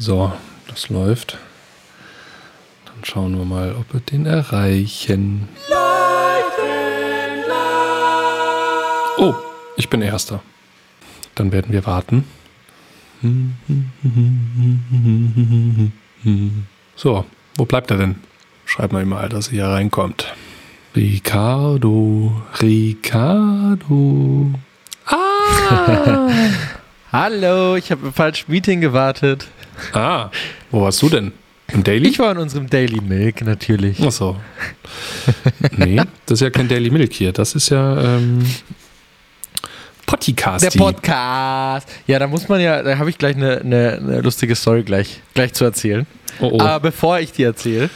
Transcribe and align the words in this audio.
So, 0.00 0.32
das 0.68 0.90
läuft. 0.90 1.38
Dann 2.84 3.04
schauen 3.04 3.36
wir 3.36 3.44
mal, 3.44 3.74
ob 3.74 3.92
wir 3.92 4.00
den 4.00 4.26
erreichen. 4.26 5.48
Oh, 9.16 9.34
ich 9.76 9.88
bin 9.90 10.00
Erster. 10.00 10.40
Dann 11.34 11.50
werden 11.50 11.72
wir 11.72 11.84
warten. 11.84 12.24
So, 16.94 17.24
wo 17.56 17.64
bleibt 17.64 17.90
er 17.90 17.96
denn? 17.96 18.16
Schreib 18.66 18.92
mal 18.92 19.04
mal, 19.04 19.28
dass 19.28 19.48
er 19.48 19.52
hier 19.52 19.66
reinkommt. 19.66 20.32
Ricardo, 20.94 22.40
Ricardo. 22.60 24.52
Ah! 25.06 26.28
Hallo, 27.10 27.76
ich 27.76 27.90
habe 27.90 28.08
im 28.08 28.12
falschen 28.12 28.52
Meeting 28.52 28.82
gewartet. 28.82 29.46
Ah, 29.94 30.28
wo 30.70 30.82
warst 30.82 31.00
du 31.00 31.08
denn? 31.08 31.32
Im 31.72 31.82
Daily? 31.82 32.06
Ich 32.06 32.18
war 32.18 32.32
in 32.32 32.36
unserem 32.36 32.68
Daily 32.68 33.00
Milk 33.00 33.40
natürlich. 33.40 33.98
Ach 34.04 34.12
so. 34.12 34.36
Nee, 35.74 35.96
das 36.26 36.34
ist 36.34 36.40
ja 36.40 36.50
kein 36.50 36.68
Daily 36.68 36.90
Milk 36.90 37.14
hier. 37.14 37.32
Das 37.32 37.54
ist 37.54 37.70
ja 37.70 37.98
ähm, 37.98 38.44
Podcast. 40.04 40.66
Der 40.66 40.78
Podcast. 40.78 41.88
Ja, 42.06 42.18
da 42.18 42.26
muss 42.26 42.46
man 42.46 42.60
ja, 42.60 42.82
da 42.82 42.98
habe 42.98 43.08
ich 43.08 43.16
gleich 43.16 43.36
eine, 43.36 43.60
eine, 43.60 43.92
eine, 43.92 44.20
lustige 44.20 44.54
Story 44.54 44.82
gleich, 44.82 45.22
gleich 45.32 45.54
zu 45.54 45.64
erzählen. 45.64 46.06
Oh 46.40 46.50
oh. 46.52 46.60
Aber 46.60 46.80
bevor 46.80 47.20
ich 47.20 47.32
die 47.32 47.44
erzähle. 47.44 47.88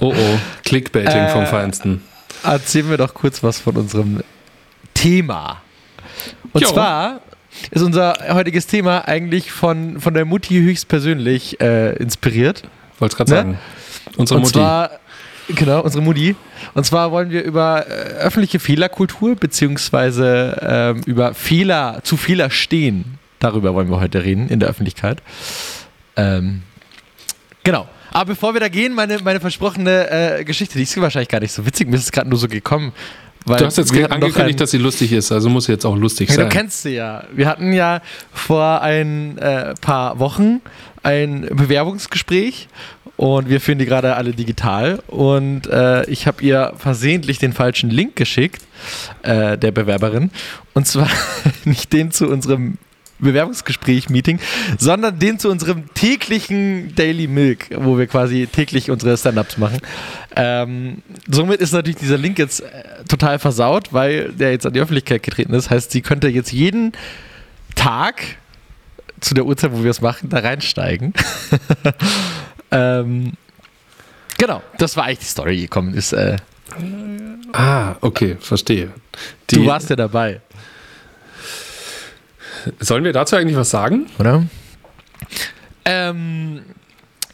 Oh 0.00 0.12
oh, 0.14 0.38
Clickbaiting 0.62 1.22
äh, 1.22 1.28
vom 1.30 1.46
Feinsten. 1.46 2.02
Erzählen 2.42 2.90
wir 2.90 2.98
doch 2.98 3.14
kurz 3.14 3.42
was 3.42 3.58
von 3.60 3.76
unserem 3.78 4.22
Thema. 4.92 5.62
Und 6.52 6.60
jo. 6.60 6.68
zwar 6.68 7.22
ist 7.70 7.82
unser 7.82 8.14
heutiges 8.30 8.66
Thema 8.66 9.06
eigentlich 9.08 9.52
von, 9.52 10.00
von 10.00 10.14
der 10.14 10.24
Mutti 10.24 10.54
höchstpersönlich 10.54 11.60
äh, 11.60 11.94
inspiriert. 11.96 12.62
Wollte 12.98 13.16
gerade 13.16 13.30
ne? 13.30 13.36
sagen. 13.36 13.58
Unsere 14.16 14.36
Und 14.36 14.42
Mutti. 14.42 14.54
Zwar, 14.54 14.90
genau, 15.48 15.80
unsere 15.82 16.02
Mutti. 16.02 16.36
Und 16.74 16.84
zwar 16.84 17.10
wollen 17.10 17.30
wir 17.30 17.42
über 17.42 17.86
äh, 17.86 17.90
öffentliche 18.20 18.58
Fehlerkultur 18.58 19.36
beziehungsweise 19.36 20.58
ähm, 20.62 21.00
über 21.06 21.34
Fehler, 21.34 22.00
zu 22.02 22.16
Fehler 22.16 22.50
stehen. 22.50 23.18
Darüber 23.38 23.74
wollen 23.74 23.90
wir 23.90 24.00
heute 24.00 24.22
reden 24.24 24.48
in 24.48 24.60
der 24.60 24.68
Öffentlichkeit. 24.68 25.22
Ähm, 26.16 26.62
genau. 27.64 27.88
Aber 28.12 28.26
bevor 28.26 28.52
wir 28.52 28.60
da 28.60 28.68
gehen, 28.68 28.94
meine, 28.94 29.18
meine 29.20 29.40
versprochene 29.40 30.10
äh, 30.10 30.44
Geschichte, 30.44 30.76
die 30.76 30.82
ist 30.82 31.00
wahrscheinlich 31.00 31.30
gar 31.30 31.40
nicht 31.40 31.52
so 31.52 31.64
witzig. 31.64 31.88
Mir 31.88 31.96
ist 31.96 32.04
es 32.04 32.12
gerade 32.12 32.28
nur 32.28 32.38
so 32.38 32.46
gekommen, 32.46 32.92
du 33.46 33.64
hast 33.64 33.78
jetzt 33.78 33.92
angekündigt, 33.92 34.60
dass 34.60 34.70
sie 34.70 34.78
lustig 34.78 35.12
ist, 35.12 35.32
also 35.32 35.48
muss 35.48 35.64
sie 35.64 35.72
jetzt 35.72 35.84
auch 35.84 35.96
lustig 35.96 36.28
ja, 36.30 36.36
sein. 36.36 36.48
Du 36.48 36.54
kennst 36.54 36.82
sie 36.82 36.94
ja. 36.94 37.24
Wir 37.32 37.48
hatten 37.48 37.72
ja 37.72 38.00
vor 38.32 38.80
ein 38.82 39.38
äh, 39.38 39.74
paar 39.80 40.18
Wochen 40.18 40.60
ein 41.02 41.48
Bewerbungsgespräch 41.50 42.68
und 43.16 43.48
wir 43.48 43.60
führen 43.60 43.78
die 43.78 43.86
gerade 43.86 44.16
alle 44.16 44.32
digital. 44.32 45.02
Und 45.06 45.66
äh, 45.66 46.04
ich 46.06 46.26
habe 46.26 46.42
ihr 46.42 46.72
versehentlich 46.76 47.38
den 47.38 47.52
falschen 47.52 47.90
Link 47.90 48.16
geschickt, 48.16 48.62
äh, 49.22 49.58
der 49.58 49.72
Bewerberin. 49.72 50.30
Und 50.74 50.86
zwar 50.86 51.08
nicht 51.64 51.92
den 51.92 52.10
zu 52.10 52.28
unserem 52.28 52.78
Bewerbungsgespräch-Meeting, 53.22 54.38
sondern 54.78 55.18
den 55.18 55.38
zu 55.38 55.50
unserem 55.50 55.92
täglichen 55.94 56.94
Daily 56.94 57.26
Milk, 57.26 57.70
wo 57.76 57.98
wir 57.98 58.06
quasi 58.06 58.48
täglich 58.50 58.90
unsere 58.90 59.16
Stand-Ups 59.16 59.58
machen. 59.58 59.78
Ähm, 60.36 61.02
somit 61.28 61.60
ist 61.60 61.72
natürlich 61.72 61.96
dieser 61.96 62.18
Link 62.18 62.38
jetzt 62.38 62.60
äh, 62.60 63.04
total 63.08 63.38
versaut, 63.38 63.92
weil 63.92 64.32
der 64.32 64.50
jetzt 64.52 64.66
an 64.66 64.72
die 64.72 64.80
Öffentlichkeit 64.80 65.22
getreten 65.22 65.54
ist. 65.54 65.70
Heißt, 65.70 65.90
sie 65.90 66.02
könnte 66.02 66.28
jetzt 66.28 66.52
jeden 66.52 66.92
Tag 67.74 68.22
zu 69.20 69.34
der 69.34 69.46
Uhrzeit, 69.46 69.72
wo 69.72 69.82
wir 69.82 69.90
es 69.90 70.00
machen, 70.00 70.28
da 70.28 70.38
reinsteigen. 70.38 71.14
ähm, 72.70 73.32
genau, 74.38 74.62
das 74.78 74.96
war 74.96 75.04
eigentlich 75.04 75.20
die 75.20 75.24
Story 75.26 75.60
gekommen 75.60 75.94
ist. 75.94 76.12
Äh, 76.12 76.36
ah, 77.52 77.96
okay, 78.00 78.36
verstehe. 78.40 78.90
Die, 79.50 79.56
du 79.56 79.66
warst 79.66 79.90
ja 79.90 79.96
dabei. 79.96 80.40
Sollen 82.80 83.04
wir 83.04 83.12
dazu 83.12 83.36
eigentlich 83.36 83.56
was 83.56 83.70
sagen? 83.70 84.06
Oder? 84.18 84.44
Ähm, 85.84 86.62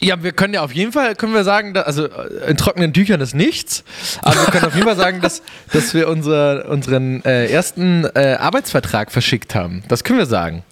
ja, 0.01 0.23
wir 0.23 0.33
können 0.33 0.55
ja 0.55 0.63
auf 0.63 0.73
jeden 0.73 0.93
Fall, 0.93 1.15
können 1.17 1.35
wir 1.35 1.45
sagen, 1.45 1.75
dass, 1.75 1.85
also 1.85 2.09
in 2.47 2.57
trockenen 2.57 2.93
Tüchern 2.93 3.21
ist 3.21 3.35
nichts, 3.35 3.85
aber 4.23 4.37
wir 4.37 4.53
können 4.53 4.65
auf 4.67 4.75
jeden 4.75 4.87
Fall 4.87 4.97
sagen, 4.97 5.21
dass, 5.21 5.43
dass 5.73 5.93
wir 5.93 6.09
unsere, 6.09 6.65
unseren 6.65 7.25
äh, 7.25 7.47
ersten 7.47 8.05
äh, 8.15 8.37
Arbeitsvertrag 8.39 9.11
verschickt 9.11 9.55
haben. 9.55 9.83
Das 9.89 10.05
können 10.05 10.19
wir 10.19 10.27
sagen. 10.27 10.63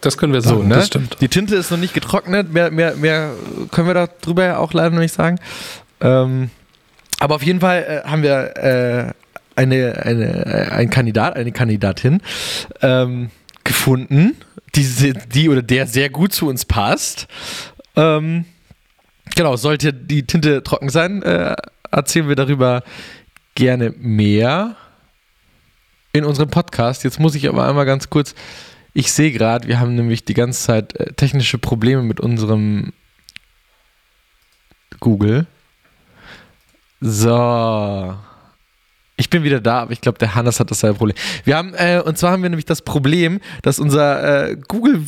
Das 0.00 0.16
können 0.16 0.32
wir 0.32 0.42
sagen, 0.42 0.62
so, 0.62 0.62
ne? 0.64 0.74
das 0.76 0.86
stimmt. 0.86 1.20
Die 1.20 1.28
Tinte 1.28 1.56
ist 1.56 1.70
noch 1.70 1.78
nicht 1.78 1.94
getrocknet, 1.94 2.52
mehr, 2.52 2.70
mehr, 2.70 2.94
mehr 2.94 3.32
können 3.70 3.88
wir 3.88 4.08
darüber 4.22 4.44
ja 4.44 4.58
auch 4.58 4.72
leider 4.72 4.90
noch 4.90 5.00
nicht 5.00 5.14
sagen. 5.14 5.38
Ähm, 6.00 6.50
aber 7.20 7.36
auf 7.36 7.42
jeden 7.42 7.60
Fall 7.60 8.02
äh, 8.04 8.08
haben 8.08 8.22
wir 8.22 8.56
äh, 8.56 9.12
eine, 9.56 10.00
eine, 10.04 10.46
äh, 10.46 10.70
ein 10.70 10.90
Kandidat, 10.90 11.36
eine 11.36 11.50
Kandidatin, 11.50 12.22
ähm, 12.80 13.30
gefunden, 13.68 14.36
die, 14.74 15.12
die 15.32 15.48
oder 15.48 15.62
der 15.62 15.86
sehr 15.86 16.10
gut 16.10 16.32
zu 16.32 16.48
uns 16.48 16.64
passt. 16.64 17.28
Ähm, 17.94 18.46
genau, 19.36 19.56
sollte 19.56 19.92
die 19.92 20.26
Tinte 20.26 20.62
trocken 20.62 20.88
sein, 20.88 21.22
äh, 21.22 21.54
erzählen 21.90 22.28
wir 22.28 22.36
darüber 22.36 22.82
gerne 23.54 23.94
mehr 23.98 24.76
in 26.12 26.24
unserem 26.24 26.50
Podcast. 26.50 27.04
Jetzt 27.04 27.20
muss 27.20 27.34
ich 27.34 27.48
aber 27.48 27.68
einmal 27.68 27.86
ganz 27.86 28.10
kurz, 28.10 28.34
ich 28.94 29.12
sehe 29.12 29.30
gerade, 29.30 29.68
wir 29.68 29.78
haben 29.78 29.94
nämlich 29.94 30.24
die 30.24 30.34
ganze 30.34 30.62
Zeit 30.62 30.96
äh, 30.96 31.12
technische 31.12 31.58
Probleme 31.58 32.02
mit 32.02 32.20
unserem 32.20 32.92
Google. 34.98 35.46
So. 37.00 38.16
Ich 39.18 39.30
bin 39.30 39.42
wieder 39.42 39.60
da, 39.60 39.80
aber 39.80 39.92
ich 39.92 40.00
glaube, 40.00 40.18
der 40.18 40.36
Hannes 40.36 40.60
hat 40.60 40.70
dasselbe 40.70 40.96
Problem. 40.96 41.16
Wir 41.44 41.56
haben, 41.56 41.74
äh, 41.74 42.00
und 42.04 42.16
zwar 42.16 42.30
haben 42.30 42.42
wir 42.42 42.50
nämlich 42.50 42.66
das 42.66 42.82
Problem, 42.82 43.40
dass 43.62 43.80
unser 43.80 44.50
äh, 44.50 44.56
Google 44.68 45.02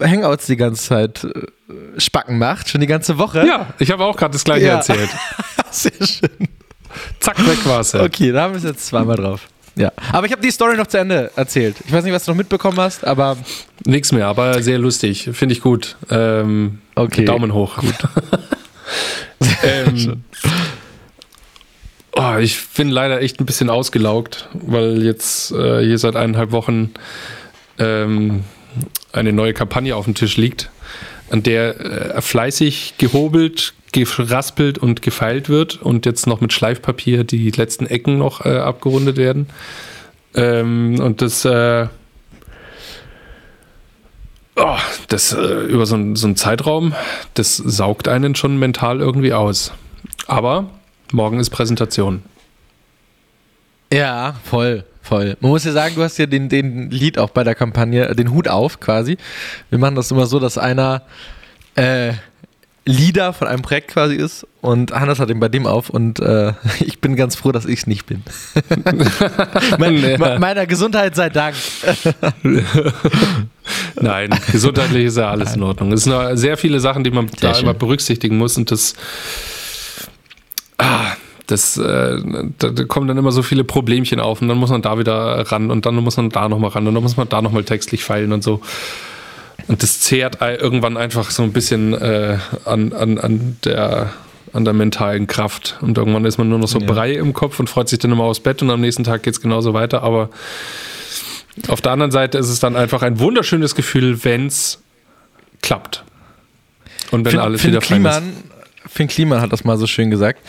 Hangouts 0.00 0.46
die 0.46 0.56
ganze 0.56 0.84
Zeit 0.84 1.24
äh, 1.24 1.98
Spacken 1.98 2.38
macht, 2.38 2.68
schon 2.68 2.82
die 2.82 2.86
ganze 2.86 3.16
Woche. 3.16 3.46
Ja, 3.46 3.68
ich 3.78 3.90
habe 3.90 4.04
auch 4.04 4.16
gerade 4.16 4.34
das 4.34 4.44
gleiche 4.44 4.66
ja. 4.66 4.76
erzählt. 4.76 5.08
Sehr 5.70 5.92
schön. 6.06 6.48
Zack, 7.20 7.38
weg 7.46 7.64
war 7.64 7.80
es. 7.80 7.92
Ja. 7.92 8.02
Okay, 8.02 8.32
da 8.32 8.42
haben 8.42 8.52
wir 8.52 8.58
es 8.58 8.64
jetzt 8.64 8.86
zweimal 8.86 9.16
drauf. 9.16 9.48
Ja, 9.76 9.90
aber 10.12 10.26
ich 10.26 10.32
habe 10.32 10.42
die 10.42 10.50
Story 10.50 10.76
noch 10.76 10.86
zu 10.86 10.98
Ende 10.98 11.30
erzählt. 11.34 11.76
Ich 11.86 11.92
weiß 11.92 12.04
nicht, 12.04 12.12
was 12.12 12.26
du 12.26 12.32
noch 12.32 12.38
mitbekommen 12.38 12.78
hast, 12.78 13.04
aber. 13.04 13.38
Nichts 13.86 14.12
mehr, 14.12 14.26
aber 14.26 14.62
sehr 14.62 14.78
lustig. 14.78 15.30
Finde 15.32 15.54
ich 15.54 15.62
gut. 15.62 15.96
Ähm, 16.10 16.80
okay. 16.94 17.24
Daumen 17.24 17.54
hoch. 17.54 17.78
Gut. 17.78 17.94
ähm, 19.62 20.22
Oh, 22.16 22.36
ich 22.38 22.68
bin 22.76 22.90
leider 22.90 23.20
echt 23.20 23.40
ein 23.40 23.46
bisschen 23.46 23.70
ausgelaugt, 23.70 24.48
weil 24.52 25.02
jetzt 25.02 25.50
äh, 25.50 25.84
hier 25.84 25.98
seit 25.98 26.14
eineinhalb 26.14 26.52
Wochen 26.52 26.94
ähm, 27.78 28.44
eine 29.12 29.32
neue 29.32 29.52
Kampagne 29.52 29.96
auf 29.96 30.04
dem 30.04 30.14
Tisch 30.14 30.36
liegt, 30.36 30.70
an 31.30 31.42
der 31.42 32.14
äh, 32.14 32.22
fleißig 32.22 32.94
gehobelt, 32.98 33.74
geraspelt 33.90 34.78
und 34.78 35.02
gefeilt 35.02 35.48
wird 35.48 35.82
und 35.82 36.06
jetzt 36.06 36.28
noch 36.28 36.40
mit 36.40 36.52
Schleifpapier 36.52 37.24
die 37.24 37.50
letzten 37.50 37.86
Ecken 37.86 38.18
noch 38.18 38.44
äh, 38.44 38.58
abgerundet 38.58 39.16
werden. 39.16 39.48
Ähm, 40.36 41.00
und 41.00 41.20
das, 41.20 41.44
äh, 41.44 41.88
oh, 44.54 44.76
das 45.08 45.32
äh, 45.32 45.64
über 45.66 45.86
so, 45.86 45.96
so 46.14 46.26
einen 46.28 46.36
Zeitraum, 46.36 46.94
das 47.34 47.56
saugt 47.56 48.06
einen 48.06 48.36
schon 48.36 48.56
mental 48.56 49.00
irgendwie 49.00 49.32
aus. 49.32 49.72
Aber 50.28 50.70
Morgen 51.14 51.38
ist 51.38 51.50
Präsentation. 51.50 52.22
Ja, 53.92 54.34
voll, 54.42 54.84
voll. 55.00 55.36
Man 55.40 55.52
muss 55.52 55.64
ja 55.64 55.70
sagen, 55.70 55.94
du 55.94 56.02
hast 56.02 56.18
ja 56.18 56.26
den, 56.26 56.48
den 56.48 56.90
Lied 56.90 57.18
auch 57.18 57.30
bei 57.30 57.44
der 57.44 57.54
Kampagne, 57.54 58.08
äh, 58.08 58.16
den 58.16 58.32
Hut 58.32 58.48
auf 58.48 58.80
quasi. 58.80 59.16
Wir 59.70 59.78
machen 59.78 59.94
das 59.94 60.10
immer 60.10 60.26
so, 60.26 60.40
dass 60.40 60.58
einer 60.58 61.02
äh, 61.76 62.14
Leader 62.84 63.32
von 63.32 63.46
einem 63.46 63.62
Projekt 63.62 63.92
quasi 63.92 64.16
ist 64.16 64.44
und 64.60 64.92
Hannes 64.92 65.20
hat 65.20 65.30
ihn 65.30 65.38
bei 65.38 65.48
dem 65.48 65.68
auf 65.68 65.88
und 65.88 66.18
äh, 66.18 66.52
ich 66.80 67.00
bin 67.00 67.14
ganz 67.14 67.36
froh, 67.36 67.52
dass 67.52 67.64
ich 67.64 67.78
es 67.78 67.86
nicht 67.86 68.06
bin. 68.06 68.24
mein, 69.78 69.96
ja. 69.96 70.38
Meiner 70.40 70.66
Gesundheit 70.66 71.14
sei 71.14 71.30
Dank. 71.30 71.54
Nein, 74.00 74.30
gesundheitlich 74.50 75.04
ist 75.06 75.16
ja 75.16 75.30
alles 75.30 75.50
Nein. 75.50 75.58
in 75.58 75.62
Ordnung. 75.62 75.92
Es 75.92 76.02
sind 76.02 76.36
sehr 76.36 76.56
viele 76.56 76.80
Sachen, 76.80 77.04
die 77.04 77.12
man 77.12 77.28
sehr 77.28 77.50
da 77.50 77.54
schön. 77.54 77.64
immer 77.64 77.74
berücksichtigen 77.74 78.36
muss 78.36 78.56
und 78.56 78.72
das 78.72 78.96
ah, 80.84 81.16
das, 81.46 81.76
äh, 81.76 82.18
da, 82.58 82.68
da, 82.70 82.84
kommen 82.84 83.08
dann 83.08 83.18
immer 83.18 83.32
so 83.32 83.42
viele 83.42 83.64
Problemchen 83.64 84.20
auf 84.20 84.40
und 84.40 84.48
dann 84.48 84.56
muss 84.56 84.70
man 84.70 84.82
da 84.82 84.98
wieder 84.98 85.50
ran 85.50 85.70
und 85.70 85.84
dann 85.84 85.94
muss 85.96 86.16
man 86.16 86.30
da 86.30 86.48
nochmal 86.48 86.70
ran 86.70 86.86
und 86.86 86.94
dann 86.94 87.02
muss 87.02 87.16
man 87.16 87.28
da 87.28 87.42
nochmal 87.42 87.64
textlich 87.64 88.02
feilen 88.04 88.32
und 88.32 88.42
so. 88.42 88.60
Und 89.66 89.82
das 89.82 90.00
zehrt 90.00 90.40
irgendwann 90.40 90.96
einfach 90.96 91.30
so 91.30 91.42
ein 91.42 91.52
bisschen 91.52 91.94
äh, 91.94 92.38
an, 92.64 92.92
an, 92.92 93.18
an, 93.18 93.56
der, 93.64 94.12
an 94.52 94.64
der 94.64 94.74
mentalen 94.74 95.26
Kraft. 95.26 95.78
Und 95.80 95.96
irgendwann 95.96 96.24
ist 96.24 96.38
man 96.38 96.48
nur 96.48 96.58
noch 96.58 96.68
so 96.68 96.80
ja. 96.80 96.86
Brei 96.86 97.12
im 97.12 97.32
Kopf 97.32 97.60
und 97.60 97.70
freut 97.70 97.88
sich 97.88 97.98
dann 97.98 98.12
immer 98.12 98.24
aufs 98.24 98.40
Bett 98.40 98.60
und 98.62 98.70
am 98.70 98.80
nächsten 98.80 99.04
Tag 99.04 99.22
geht 99.22 99.34
es 99.34 99.40
genauso 99.40 99.72
weiter. 99.72 100.02
Aber 100.02 100.28
auf 101.68 101.80
der 101.80 101.92
anderen 101.92 102.10
Seite 102.10 102.38
ist 102.38 102.48
es 102.48 102.60
dann 102.60 102.76
einfach 102.76 103.02
ein 103.02 103.18
wunderschönes 103.20 103.74
Gefühl, 103.74 104.24
wenn 104.24 104.46
es 104.46 104.82
klappt. 105.62 106.04
Und 107.10 107.24
wenn 107.24 107.32
Finn, 107.32 107.40
alles 107.40 107.62
Finn 107.62 107.70
wieder 107.70 107.80
fein 107.80 108.04
ist. 108.04 108.22
Finn 108.86 109.08
Kliman 109.08 109.40
hat 109.40 109.52
das 109.52 109.64
mal 109.64 109.76
so 109.76 109.86
schön 109.86 110.10
gesagt. 110.10 110.40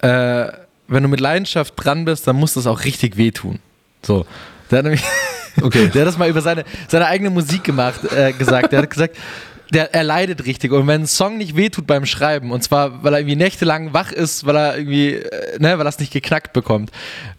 Äh, 0.00 0.46
wenn 0.88 1.02
du 1.02 1.08
mit 1.08 1.20
Leidenschaft 1.20 1.74
dran 1.76 2.04
bist, 2.04 2.26
dann 2.26 2.36
muss 2.36 2.54
das 2.54 2.66
auch 2.66 2.84
richtig 2.84 3.16
wehtun. 3.16 3.58
So. 4.02 4.26
Der 4.70 4.78
hat, 4.78 4.84
nämlich 4.84 5.04
Okay. 5.62 5.88
der 5.94 6.02
hat 6.02 6.08
das 6.08 6.18
mal 6.18 6.28
über 6.28 6.40
seine, 6.40 6.64
seine 6.88 7.06
eigene 7.06 7.30
Musik 7.30 7.64
gemacht, 7.64 8.00
äh, 8.12 8.32
gesagt. 8.32 8.72
Der 8.72 8.80
hat 8.82 8.90
gesagt, 8.90 9.16
der, 9.74 9.92
er 9.92 10.04
leidet 10.04 10.46
richtig. 10.46 10.72
Und 10.72 10.86
wenn 10.86 11.02
ein 11.02 11.06
Song 11.06 11.36
nicht 11.36 11.56
wehtut 11.56 11.86
beim 11.86 12.06
Schreiben, 12.06 12.52
und 12.52 12.62
zwar, 12.62 13.02
weil 13.02 13.12
er 13.12 13.18
irgendwie 13.18 13.36
nächtelang 13.36 13.92
wach 13.92 14.12
ist, 14.12 14.46
weil 14.46 14.56
er 14.56 14.78
irgendwie, 14.78 15.14
äh, 15.14 15.58
ne, 15.58 15.76
weil 15.78 15.86
er 15.86 15.88
es 15.88 15.98
nicht 15.98 16.12
geknackt 16.12 16.52
bekommt, 16.52 16.90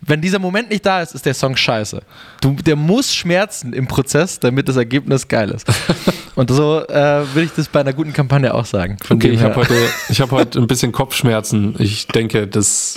wenn 0.02 0.22
dieser 0.22 0.40
Moment 0.40 0.70
nicht 0.70 0.86
da 0.86 1.02
ist, 1.02 1.16
ist 1.16 1.26
der 1.26 1.34
Song 1.34 1.56
scheiße. 1.56 2.02
Du, 2.42 2.52
der 2.54 2.76
muss 2.76 3.16
schmerzen 3.16 3.74
im 3.74 3.88
Prozess, 3.88 4.40
damit 4.40 4.68
das 4.68 4.76
Ergebnis 4.76 5.28
geil 5.28 5.50
ist. 5.50 5.68
Und 6.36 6.52
so 6.52 6.86
äh, 6.86 6.94
würde 7.34 7.44
ich 7.44 7.52
das 7.56 7.70
bei 7.70 7.80
einer 7.80 7.94
guten 7.94 8.12
Kampagne 8.12 8.54
auch 8.54 8.66
sagen. 8.66 8.98
Okay, 9.10 9.30
ich 9.30 9.42
habe 9.42 9.56
heute, 9.56 9.74
ich 10.10 10.20
hab 10.20 10.32
heute 10.32 10.60
ein 10.60 10.68
bisschen 10.68 10.92
Kopfschmerzen. 10.92 11.76
Ich 11.80 12.08
denke, 12.08 12.46
das 12.46 12.96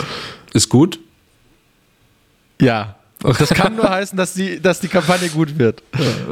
ist 0.53 0.69
gut. 0.69 0.99
Ja. 2.61 2.98
Das 3.21 3.51
kann 3.51 3.75
nur 3.75 3.89
heißen, 3.89 4.17
dass 4.17 4.35
die, 4.35 4.61
dass 4.61 4.79
die 4.79 4.87
Kampagne 4.87 5.29
gut 5.29 5.59
wird. 5.59 5.83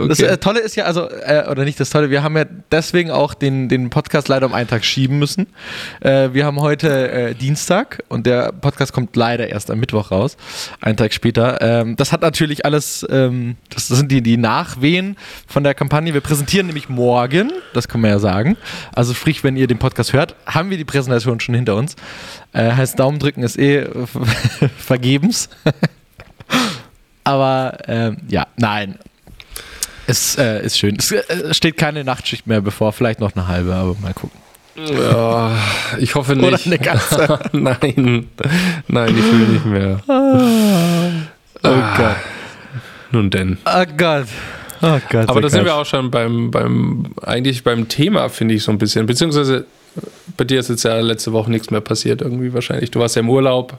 Das 0.09 0.21
äh, 0.21 0.39
Tolle 0.39 0.61
ist 0.61 0.77
ja, 0.77 0.85
also, 0.85 1.09
äh, 1.11 1.45
oder 1.51 1.65
nicht 1.65 1.81
das 1.81 1.91
Tolle, 1.91 2.11
wir 2.11 2.23
haben 2.23 2.37
ja 2.37 2.45
deswegen 2.71 3.11
auch 3.11 3.35
den, 3.35 3.69
den 3.69 3.91
Podcast 3.91 4.29
leider 4.29 4.47
um 4.47 4.55
einen 4.55 4.69
Tag 4.69 4.85
schieben 4.85 5.19
müssen. 5.19 5.49
Äh, 6.01 6.29
wir 6.33 6.45
haben 6.45 6.61
heute 6.61 7.11
äh, 7.11 7.35
Dienstag 7.35 8.05
und 8.09 8.27
der 8.27 8.53
Podcast 8.53 8.93
kommt 8.93 9.17
leider 9.17 9.49
erst 9.49 9.71
am 9.71 9.81
Mittwoch 9.81 10.13
raus, 10.13 10.37
einen 10.81 10.97
Tag 10.97 11.13
später. 11.13 11.61
Ähm, 11.61 11.97
das 11.97 12.13
hat 12.13 12.21
natürlich 12.21 12.65
alles, 12.65 13.05
ähm, 13.11 13.57
das 13.71 13.89
sind 13.89 14.13
die, 14.13 14.23
die 14.23 14.37
Nachwehen 14.37 15.17
von 15.49 15.65
der 15.65 15.75
Kampagne. 15.75 16.15
Wir 16.15 16.21
präsentieren 16.21 16.67
nämlich 16.67 16.89
morgen, 16.89 17.51
das 17.75 17.89
kann 17.89 18.01
man 18.01 18.11
ja 18.11 18.21
sagen. 18.21 18.57
Also 18.95 19.13
sprich, 19.13 19.43
wenn 19.43 19.57
ihr 19.57 19.67
den 19.67 19.79
Podcast 19.79 20.13
hört, 20.13 20.37
haben 20.47 20.71
wir 20.71 20.77
die 20.77 20.85
Präsentation 20.85 21.41
schon 21.41 21.57
hinter 21.57 21.75
uns. 21.75 21.97
Äh, 22.53 22.73
heißt, 22.73 22.99
Daumen 22.99 23.19
drücken 23.19 23.43
ist 23.43 23.59
eh 23.59 23.87
vergebens. 24.79 25.49
Aber 27.27 27.79
ähm, 27.89 28.19
ja, 28.29 28.47
nein. 28.57 29.01
Es 30.07 30.39
äh, 30.39 30.65
ist 30.65 30.79
schön. 30.79 30.97
Es 30.97 31.11
äh, 31.11 31.53
steht 31.53 31.77
keine 31.77 32.05
Nachtschicht 32.05 32.47
mehr 32.47 32.61
bevor, 32.61 32.93
vielleicht 32.93 33.19
noch 33.19 33.35
eine 33.35 33.49
halbe, 33.49 33.75
aber 33.75 33.97
mal 34.01 34.15
gucken. 34.15 34.39
Ja, 34.77 35.59
ich 35.99 36.15
hoffe 36.15 36.37
nicht. 36.37 36.47
Oder 36.47 36.61
eine 36.65 36.79
ganze. 36.79 37.41
Nein, 37.53 38.29
nein, 38.89 39.19
ich 39.19 39.25
will 39.25 39.49
nicht 39.49 39.65
mehr. 39.65 40.01
Oh 40.07 41.71
Gott. 41.97 42.17
Nun 43.11 43.31
denn. 43.31 43.59
Oh 43.65 43.85
Gott. 43.97 44.27
Oh 44.83 44.99
Gott. 45.09 45.29
Aber 45.29 45.39
oh 45.39 45.41
da 45.41 45.49
sind 45.49 45.65
wir 45.65 45.75
auch 45.75 45.87
schon 45.87 46.11
beim, 46.11 46.51
beim, 46.51 47.15
eigentlich 47.23 47.65
beim 47.65 47.89
Thema, 47.89 48.29
finde 48.29 48.55
ich 48.55 48.63
so 48.63 48.71
ein 48.71 48.79
bisschen. 48.79 49.07
Beziehungsweise 49.07 49.65
bei 50.37 50.45
dir 50.45 50.61
ist 50.61 50.69
jetzt 50.69 50.85
ja 50.85 51.01
letzte 51.01 51.33
Woche 51.33 51.51
nichts 51.51 51.71
mehr 51.71 51.81
passiert, 51.81 52.21
irgendwie 52.21 52.53
wahrscheinlich. 52.53 52.91
Du 52.91 53.01
warst 53.01 53.17
ja 53.17 53.21
im 53.21 53.31
Urlaub. 53.31 53.79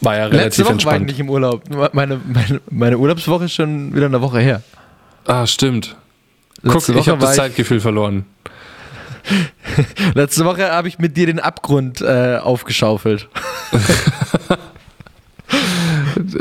War 0.00 0.16
ja 0.16 0.26
Letzte 0.26 0.38
relativ 0.38 0.58
Woche 0.58 0.64
war 0.64 0.70
ich 0.70 0.72
entspannt. 0.72 1.06
nicht 1.06 1.20
im 1.20 1.30
Urlaub. 1.30 1.62
Meine, 1.92 2.20
meine, 2.26 2.60
meine 2.70 2.98
Urlaubswoche 2.98 3.44
ist 3.44 3.54
schon 3.54 3.94
wieder 3.94 4.06
eine 4.06 4.20
Woche 4.20 4.40
her. 4.40 4.62
Ah, 5.26 5.46
stimmt. 5.46 5.96
Guck, 6.62 6.74
Letzte 6.74 6.92
ich 6.92 6.98
Woche 6.98 7.10
habe 7.12 7.20
das 7.20 7.36
Zeitgefühl 7.36 7.80
verloren. 7.80 8.24
Letzte 10.14 10.44
Woche 10.44 10.70
habe 10.70 10.88
ich 10.88 10.98
mit 10.98 11.16
dir 11.16 11.26
den 11.26 11.38
Abgrund 11.40 12.00
äh, 12.00 12.38
aufgeschaufelt. 12.42 13.28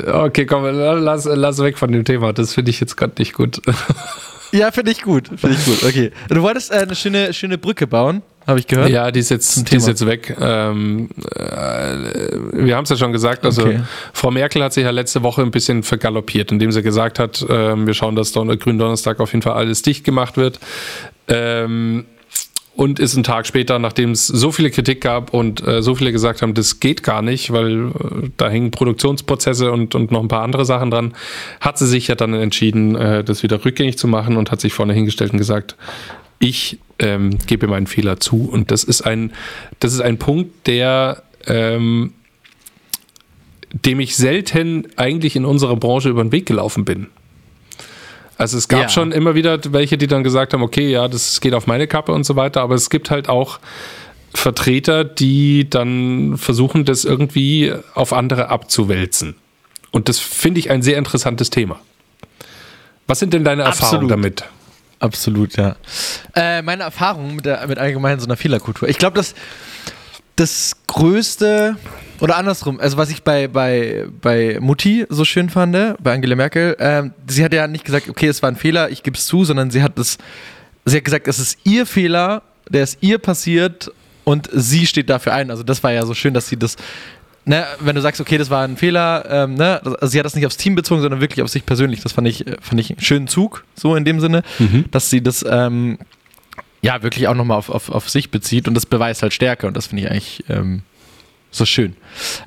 Okay, 0.08 0.46
komm, 0.46 0.66
lass, 0.66 1.26
lass 1.26 1.60
weg 1.64 1.78
von 1.78 1.92
dem 1.92 2.06
Thema. 2.06 2.34
Das 2.34 2.54
finde 2.54 2.70
ich 2.70 2.80
jetzt 2.80 2.96
gerade 2.96 3.14
nicht 3.18 3.34
gut. 3.34 3.62
Ja, 4.52 4.72
finde 4.72 4.92
ich 4.92 5.02
gut. 5.02 5.28
Finde 5.28 5.56
ich 5.56 5.66
gut. 5.66 5.84
Okay. 5.84 6.12
Du 6.30 6.42
wolltest 6.42 6.72
äh, 6.72 6.80
eine 6.80 6.96
schöne, 6.96 7.34
schöne 7.34 7.58
Brücke 7.58 7.88
bauen, 7.88 8.22
habe 8.48 8.60
ich 8.60 8.68
gehört. 8.68 8.90
Ja, 8.90 9.12
die 9.12 9.20
ist 9.20 9.30
jetzt, 9.30 9.72
die 9.72 9.76
ist 9.76 9.88
jetzt 9.88 10.06
weg. 10.06 10.36
Ähm, 10.40 11.10
äh, 11.36 11.42
wir 12.54 12.76
haben 12.76 12.84
es 12.84 12.90
ja 12.90 12.98
schon 12.98 13.12
gesagt, 13.12 13.46
also 13.46 13.62
Okay. 13.62 13.82
Frau 14.14 14.32
Merkel 14.32 14.64
hat 14.64 14.74
sich 14.74 14.84
ja 14.84 14.92
letzte 14.92 15.22
Woche 15.24 15.42
ein 15.42 15.52
bisschen 15.52 15.84
vergaloppiert, 15.84 16.52
indem 16.52 16.72
sie 16.72 16.82
gesagt 16.82 17.20
hat, 17.20 17.46
ähm, 17.50 17.86
wir 17.86 17.94
schauen, 17.94 18.16
dass 18.16 18.32
Don 18.32 18.48
Gründonnerstag 18.58 19.20
auf 19.20 19.34
jeden 19.34 19.42
Fall 19.42 19.54
alles 19.54 19.82
dicht 19.82 20.04
gemacht 20.04 20.38
wird. 20.38 20.60
Ähm, 21.28 22.06
und 22.80 22.98
ist 23.00 23.14
ein 23.18 23.24
Tag 23.24 23.46
später, 23.46 23.78
nachdem 23.78 24.12
es 24.12 24.26
so 24.26 24.54
viele 24.54 24.72
Kritik 24.72 25.02
gab 25.02 25.34
und 25.34 25.68
äh, 25.68 25.82
so 25.82 25.96
viele 25.96 26.14
gesagt 26.14 26.42
haben, 26.42 26.54
das 26.54 26.80
geht 26.80 27.04
gar 27.04 27.22
nicht, 27.22 27.52
weil 27.52 27.90
äh, 27.90 28.30
da 28.38 28.50
hängen 28.50 28.72
Produktionsprozesse 28.72 29.74
und, 29.74 29.96
und 29.96 30.12
noch 30.12 30.22
ein 30.22 30.30
paar 30.30 30.44
andere 30.44 30.64
Sachen 30.64 30.90
dran, 30.90 31.14
hat 31.60 31.78
sie 31.78 31.86
sich 31.86 32.08
ja 32.08 32.16
dann 32.16 32.34
entschieden, 32.34 32.96
äh, 32.96 33.22
das 33.22 33.44
wieder 33.44 33.66
rückgängig 33.66 33.98
zu 33.98 34.08
machen 34.08 34.38
und 34.38 34.50
hat 34.50 34.62
sich 34.62 34.72
vorne 34.72 34.94
hingestellt 34.94 35.34
und 35.34 35.40
gesagt, 35.40 35.76
ich 36.40 36.80
ähm, 37.00 37.38
gebe 37.48 37.68
meinen 37.68 37.88
Fehler 37.88 38.20
zu. 38.20 38.50
Und 38.52 38.72
das 38.72 38.84
ist 38.84 39.02
ein, 39.02 39.32
das 39.80 39.94
ist 39.94 40.02
ein 40.02 40.18
Punkt, 40.18 40.68
der 40.68 41.24
ähm, 41.46 42.14
dem 43.72 44.00
ich 44.00 44.16
selten 44.16 44.88
eigentlich 44.96 45.36
in 45.36 45.46
unserer 45.46 45.76
Branche 45.76 46.10
über 46.10 46.24
den 46.24 46.32
Weg 46.32 46.46
gelaufen 46.46 46.86
bin. 46.86 47.08
Also 48.38 48.58
es 48.58 48.68
gab 48.68 48.82
Ja. 48.84 48.90
schon 48.90 49.12
immer 49.12 49.36
wieder 49.36 49.60
welche, 49.74 49.98
die 49.98 50.08
dann 50.08 50.24
gesagt 50.24 50.54
haben, 50.54 50.64
okay, 50.64 50.90
ja, 50.90 51.08
das 51.08 51.42
geht 51.42 51.54
auf 51.54 51.68
meine 51.68 51.88
Kappe 51.88 52.12
und 52.14 52.24
so 52.24 52.36
weiter, 52.36 52.62
aber 52.62 52.76
es 52.76 52.90
gibt 52.90 53.12
halt 53.12 53.30
auch 53.30 53.60
Vertreter, 54.34 55.04
die 55.04 55.70
dann 55.70 56.38
versuchen, 56.38 56.86
das 56.86 57.04
irgendwie 57.04 57.74
auf 57.96 58.14
andere 58.14 58.50
abzuwälzen. 58.50 59.36
Und 59.92 60.08
das 60.08 60.20
finde 60.20 60.60
ich 60.60 60.70
ein 60.70 60.82
sehr 60.82 60.98
interessantes 60.98 61.50
Thema. 61.50 61.80
Was 63.08 63.20
sind 63.20 63.34
denn 63.34 63.44
deine 63.44 63.64
Erfahrungen 63.64 64.12
Absolut. 64.12 64.12
damit? 64.12 64.44
Absolut, 65.00 65.56
ja. 65.56 65.76
Äh, 66.36 66.62
meine 66.62 66.84
Erfahrung 66.84 67.36
mit, 67.36 67.46
der, 67.46 67.66
mit 67.68 67.78
allgemein 67.78 68.20
so 68.20 68.26
einer 68.26 68.36
Fehlerkultur. 68.36 68.90
Ich 68.90 68.98
glaube, 68.98 69.16
das, 69.16 69.34
das 70.36 70.76
größte, 70.88 71.78
oder 72.20 72.36
andersrum, 72.36 72.80
also 72.80 72.98
was 72.98 73.10
ich 73.10 73.24
bei, 73.24 73.48
bei, 73.48 74.06
bei 74.22 74.58
Mutti 74.60 75.06
so 75.10 75.24
schön 75.24 75.50
fand, 75.50 75.74
bei 76.04 76.14
Angela 76.14 76.36
Merkel, 76.36 76.76
ähm, 76.80 77.14
sie 77.28 77.44
hat 77.44 77.54
ja 77.54 77.68
nicht 77.68 77.86
gesagt, 77.86 78.10
okay, 78.10 78.28
es 78.28 78.42
war 78.42 78.52
ein 78.52 78.58
Fehler, 78.58 78.90
ich 78.90 79.04
gebe 79.04 79.18
es 79.18 79.26
zu, 79.26 79.46
sondern 79.46 79.72
sie 79.72 79.82
hat 79.82 79.98
das, 79.98 80.18
sie 80.86 80.98
hat 80.98 81.06
gesagt, 81.06 81.28
es 81.28 81.40
ist 81.40 81.60
ihr 81.64 81.86
Fehler, 81.86 82.42
der 82.70 82.84
ist 82.84 82.98
ihr 83.02 83.20
passiert 83.20 83.92
und 84.26 84.50
sie 84.52 84.86
steht 84.86 85.10
dafür 85.10 85.34
ein. 85.34 85.50
Also 85.50 85.64
das 85.64 85.82
war 85.82 85.92
ja 85.92 86.06
so 86.06 86.14
schön, 86.14 86.34
dass 86.34 86.48
sie 86.50 86.58
das 86.58 86.76
ne, 87.50 87.66
wenn 87.80 87.96
du 87.96 88.02
sagst, 88.02 88.22
okay, 88.22 88.38
das 88.38 88.50
war 88.50 88.64
ein 88.64 88.78
Fehler, 88.78 89.26
ähm, 89.30 89.56
ne, 89.56 89.82
also 89.84 90.08
sie 90.08 90.20
hat 90.20 90.26
das 90.26 90.36
nicht 90.36 90.46
aufs 90.46 90.58
Team 90.58 90.76
bezogen, 90.76 91.02
sondern 91.02 91.20
wirklich 91.20 91.42
auf 91.42 91.50
sich 91.50 91.66
persönlich. 91.66 92.02
Das 92.02 92.14
fand 92.14 92.28
ich, 92.28 92.48
äh, 92.48 92.56
fand 92.62 92.80
ich 92.80 92.92
einen 92.92 93.02
schönen 93.02 93.28
Zug, 93.28 93.66
so 93.76 93.96
in 93.96 94.06
dem 94.06 94.20
Sinne, 94.20 94.44
dass 94.92 95.10
sie 95.10 95.22
das 95.22 95.44
ähm, 95.50 95.98
ja 96.82 97.04
wirklich 97.04 97.28
auch 97.28 97.34
nochmal 97.34 97.58
auf, 97.58 97.70
auf, 97.70 97.90
auf 97.90 98.10
sich 98.10 98.32
bezieht 98.32 98.68
und 98.68 98.76
das 98.76 98.86
beweist 98.86 99.22
halt 99.22 99.34
Stärke 99.34 99.68
und 99.68 99.76
das 99.76 99.88
finde 99.88 100.04
ich 100.04 100.12
eigentlich 100.12 100.44
ähm, 100.48 100.84
so 101.52 101.66
schön. 101.66 101.96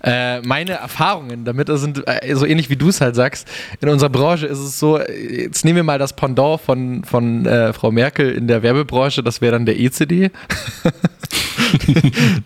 Äh, 0.04 0.40
meine 0.42 0.72
Erfahrungen 0.72 1.44
damit 1.44 1.68
sind 1.72 2.04
äh, 2.06 2.34
so 2.34 2.46
ähnlich 2.46 2.70
wie 2.70 2.76
du 2.76 2.88
es 2.88 3.00
halt 3.00 3.16
sagst. 3.16 3.48
In 3.80 3.88
unserer 3.88 4.10
Branche 4.10 4.46
ist 4.46 4.60
es 4.60 4.78
so, 4.78 4.98
äh, 4.98 5.42
jetzt 5.42 5.64
nehmen 5.64 5.76
wir 5.76 5.82
mal 5.82 5.98
das 5.98 6.14
Pendant 6.14 6.60
von, 6.60 7.04
von 7.04 7.44
äh, 7.44 7.72
Frau 7.72 7.90
Merkel 7.90 8.30
in 8.30 8.46
der 8.46 8.62
Werbebranche, 8.62 9.24
das 9.24 9.40
wäre 9.40 9.52
dann 9.52 9.66
der 9.66 9.80
ECD. 9.80 10.30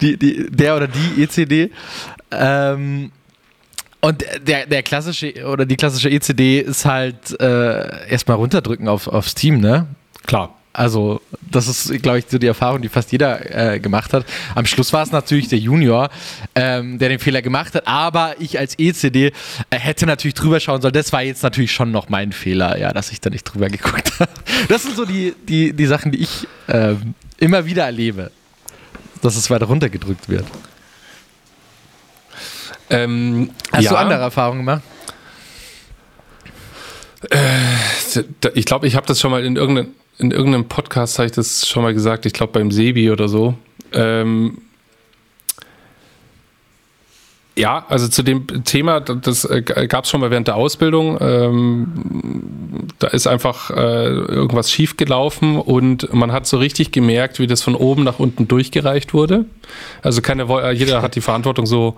die, 0.01 0.17
die, 0.17 0.51
der 0.51 0.77
oder 0.77 0.89
die 0.89 1.23
ECD. 1.23 1.71
Ähm, 2.31 3.13
und 4.01 4.25
der, 4.47 4.67
der 4.67 4.83
klassische 4.83 5.47
oder 5.47 5.67
die 5.67 5.77
klassische 5.77 6.11
ECD 6.11 6.61
ist 6.61 6.85
halt 6.85 7.39
äh, 7.41 8.09
erstmal 8.09 8.37
runterdrücken 8.37 8.89
auf, 8.89 9.09
aufs 9.09 9.35
Team, 9.35 9.61
ne? 9.61 9.87
Klar. 10.27 10.55
Also, 10.73 11.23
das 11.51 11.69
ist, 11.69 12.03
glaube 12.03 12.19
ich, 12.19 12.27
so 12.29 12.37
die 12.37 12.47
Erfahrung, 12.47 12.83
die 12.83 12.91
fast 12.91 13.11
jeder 13.11 13.75
äh, 13.75 13.81
gemacht 13.81 14.13
hat. 14.13 14.27
Am 14.55 14.67
Schluss 14.67 14.93
war 14.93 15.03
es 15.03 15.11
natürlich 15.11 15.49
der 15.49 15.59
Junior, 15.59 16.11
ähm, 16.55 16.99
der 16.99 17.09
den 17.09 17.19
Fehler 17.19 17.41
gemacht 17.41 17.75
hat, 17.75 17.89
aber 17.89 18.35
ich 18.41 18.59
als 18.59 18.79
ECD 18.79 19.29
äh, 19.29 19.33
hätte 19.71 20.05
natürlich 20.05 20.35
drüber 20.35 20.61
schauen 20.61 20.83
sollen. 20.83 20.93
Das 20.93 21.15
war 21.15 21.23
jetzt 21.23 21.43
natürlich 21.43 21.73
schon 21.73 21.93
noch 21.93 22.11
mein 22.11 22.31
Fehler, 22.31 22.79
ja, 22.79 22.93
dass 22.93 23.11
ich 23.11 23.23
da 23.23 23.31
nicht 23.31 23.45
drüber 23.45 23.71
geguckt 23.71 24.13
habe. 24.21 24.31
Das 24.69 24.83
sind 24.83 24.97
so 24.97 25.07
die, 25.07 25.35
die, 25.49 25.73
die 25.73 25.87
Sachen, 25.87 26.13
die 26.13 26.19
ich 26.19 26.47
ähm, 26.69 27.15
immer 27.39 27.65
wieder 27.65 27.85
erlebe, 27.85 28.31
dass 29.23 29.37
es 29.37 29.49
weiter 29.49 29.67
runtergedrückt 29.67 30.29
wird. 30.29 30.45
Ähm, 32.91 33.51
Hast 33.73 33.85
ja. 33.85 33.91
du 33.91 33.97
andere 33.97 34.21
Erfahrungen 34.21 34.61
gemacht? 34.61 34.83
Ich 38.55 38.67
glaube, 38.67 38.87
ich 38.87 38.95
habe 38.95 39.07
das 39.07 39.21
schon 39.21 39.31
mal 39.31 39.45
in 39.45 39.57
irgendeinem, 39.57 39.95
in 40.19 40.31
irgendeinem 40.31 40.69
Podcast, 40.69 41.19
habe 41.19 41.27
ich 41.27 41.33
das 41.33 41.67
schon 41.67 41.83
mal 41.83 41.93
gesagt, 41.93 42.27
ich 42.27 42.33
glaube 42.33 42.53
beim 42.53 42.71
Sebi 42.71 43.11
oder 43.11 43.29
so. 43.29 43.55
Ähm, 43.93 44.59
ja, 47.59 47.87
also 47.89 48.09
zu 48.09 48.23
dem 48.23 48.65
Thema, 48.65 49.01
das 49.01 49.49
gab 49.89 50.05
es 50.05 50.11
schon 50.11 50.21
mal 50.21 50.31
während 50.31 50.47
der 50.47 50.57
Ausbildung. 50.57 51.17
Ähm, 51.21 51.87
da 52.99 53.09
ist 53.09 53.27
einfach 53.27 53.71
äh, 53.71 53.75
irgendwas 53.75 54.71
schiefgelaufen 54.71 55.57
und 55.59 56.13
man 56.13 56.33
hat 56.33 56.47
so 56.47 56.59
richtig 56.59 56.93
gemerkt, 56.93 57.39
wie 57.39 57.47
das 57.47 57.63
von 57.63 57.75
oben 57.75 58.05
nach 58.05 58.19
unten 58.19 58.47
durchgereicht 58.47 59.15
wurde. 59.15 59.47
Also 60.03 60.21
keine, 60.21 60.49
wo- 60.49 60.61
jeder 60.71 61.01
hat 61.01 61.17
die 61.17 61.21
Verantwortung 61.21 61.67
so 61.67 61.97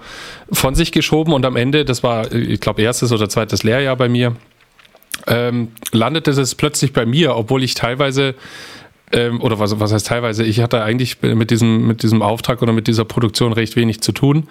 von 0.52 0.74
sich 0.74 0.92
geschoben 0.92 1.32
und 1.32 1.44
am 1.44 1.56
Ende, 1.56 1.84
das 1.84 2.02
war, 2.02 2.32
ich 2.32 2.60
glaube, 2.60 2.82
erstes 2.82 3.10
oder 3.12 3.28
zweites 3.28 3.64
Lehrjahr 3.64 3.96
bei 3.96 4.08
mir, 4.08 4.36
ähm, 5.26 5.68
landete 5.90 6.30
es 6.30 6.54
plötzlich 6.54 6.92
bei 6.92 7.04
mir, 7.04 7.34
obwohl 7.34 7.64
ich 7.64 7.74
teilweise 7.74 8.34
ähm, 9.12 9.40
oder 9.40 9.58
was, 9.58 9.78
was 9.80 9.92
heißt 9.92 10.06
teilweise, 10.06 10.44
ich 10.44 10.60
hatte 10.60 10.82
eigentlich 10.82 11.20
mit 11.22 11.50
diesem, 11.50 11.86
mit 11.86 12.02
diesem 12.02 12.22
Auftrag 12.22 12.62
oder 12.62 12.72
mit 12.72 12.86
dieser 12.86 13.04
Produktion 13.04 13.52
recht 13.52 13.74
wenig 13.74 14.00
zu 14.00 14.12
tun. 14.12 14.46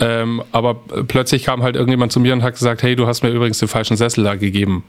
Ähm, 0.00 0.42
aber 0.52 0.74
plötzlich 1.08 1.44
kam 1.44 1.62
halt 1.62 1.74
irgendjemand 1.74 2.12
zu 2.12 2.20
mir 2.20 2.32
und 2.32 2.42
hat 2.42 2.54
gesagt, 2.54 2.82
hey, 2.82 2.94
du 2.94 3.06
hast 3.06 3.22
mir 3.22 3.30
übrigens 3.30 3.58
den 3.58 3.68
falschen 3.68 3.96
Sessel 3.96 4.24
da 4.24 4.36
gegeben. 4.36 4.84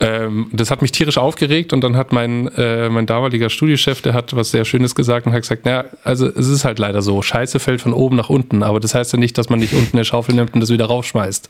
Ähm, 0.00 0.48
das 0.52 0.70
hat 0.70 0.82
mich 0.82 0.92
tierisch 0.92 1.18
aufgeregt 1.18 1.72
und 1.72 1.82
dann 1.82 1.96
hat 1.96 2.12
mein, 2.12 2.48
äh, 2.56 2.88
mein 2.88 3.06
damaliger 3.06 3.48
Studiochef, 3.48 4.02
der 4.02 4.12
hat 4.12 4.34
was 4.34 4.50
sehr 4.50 4.64
Schönes 4.64 4.94
gesagt 4.94 5.26
und 5.26 5.32
hat 5.32 5.42
gesagt, 5.42 5.64
naja, 5.64 5.84
also 6.02 6.26
es 6.26 6.48
ist 6.48 6.64
halt 6.64 6.78
leider 6.78 7.00
so, 7.00 7.22
Scheiße 7.22 7.60
fällt 7.60 7.80
von 7.80 7.92
oben 7.92 8.16
nach 8.16 8.28
unten, 8.28 8.62
aber 8.62 8.80
das 8.80 8.94
heißt 8.94 9.12
ja 9.12 9.18
nicht, 9.18 9.38
dass 9.38 9.50
man 9.50 9.60
nicht 9.60 9.72
unten 9.72 9.96
eine 9.96 10.04
Schaufel 10.04 10.34
nimmt 10.34 10.54
und 10.54 10.60
das 10.60 10.70
wieder 10.70 10.86
raufschmeißt. 10.86 11.48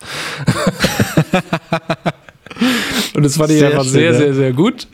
Und 3.14 3.22
das 3.22 3.36
fand 3.36 3.50
ich 3.50 3.58
sehr 3.58 3.70
einfach 3.70 3.84
sehr, 3.84 4.14
sehr, 4.14 4.34
sehr 4.34 4.52
gut. 4.52 4.86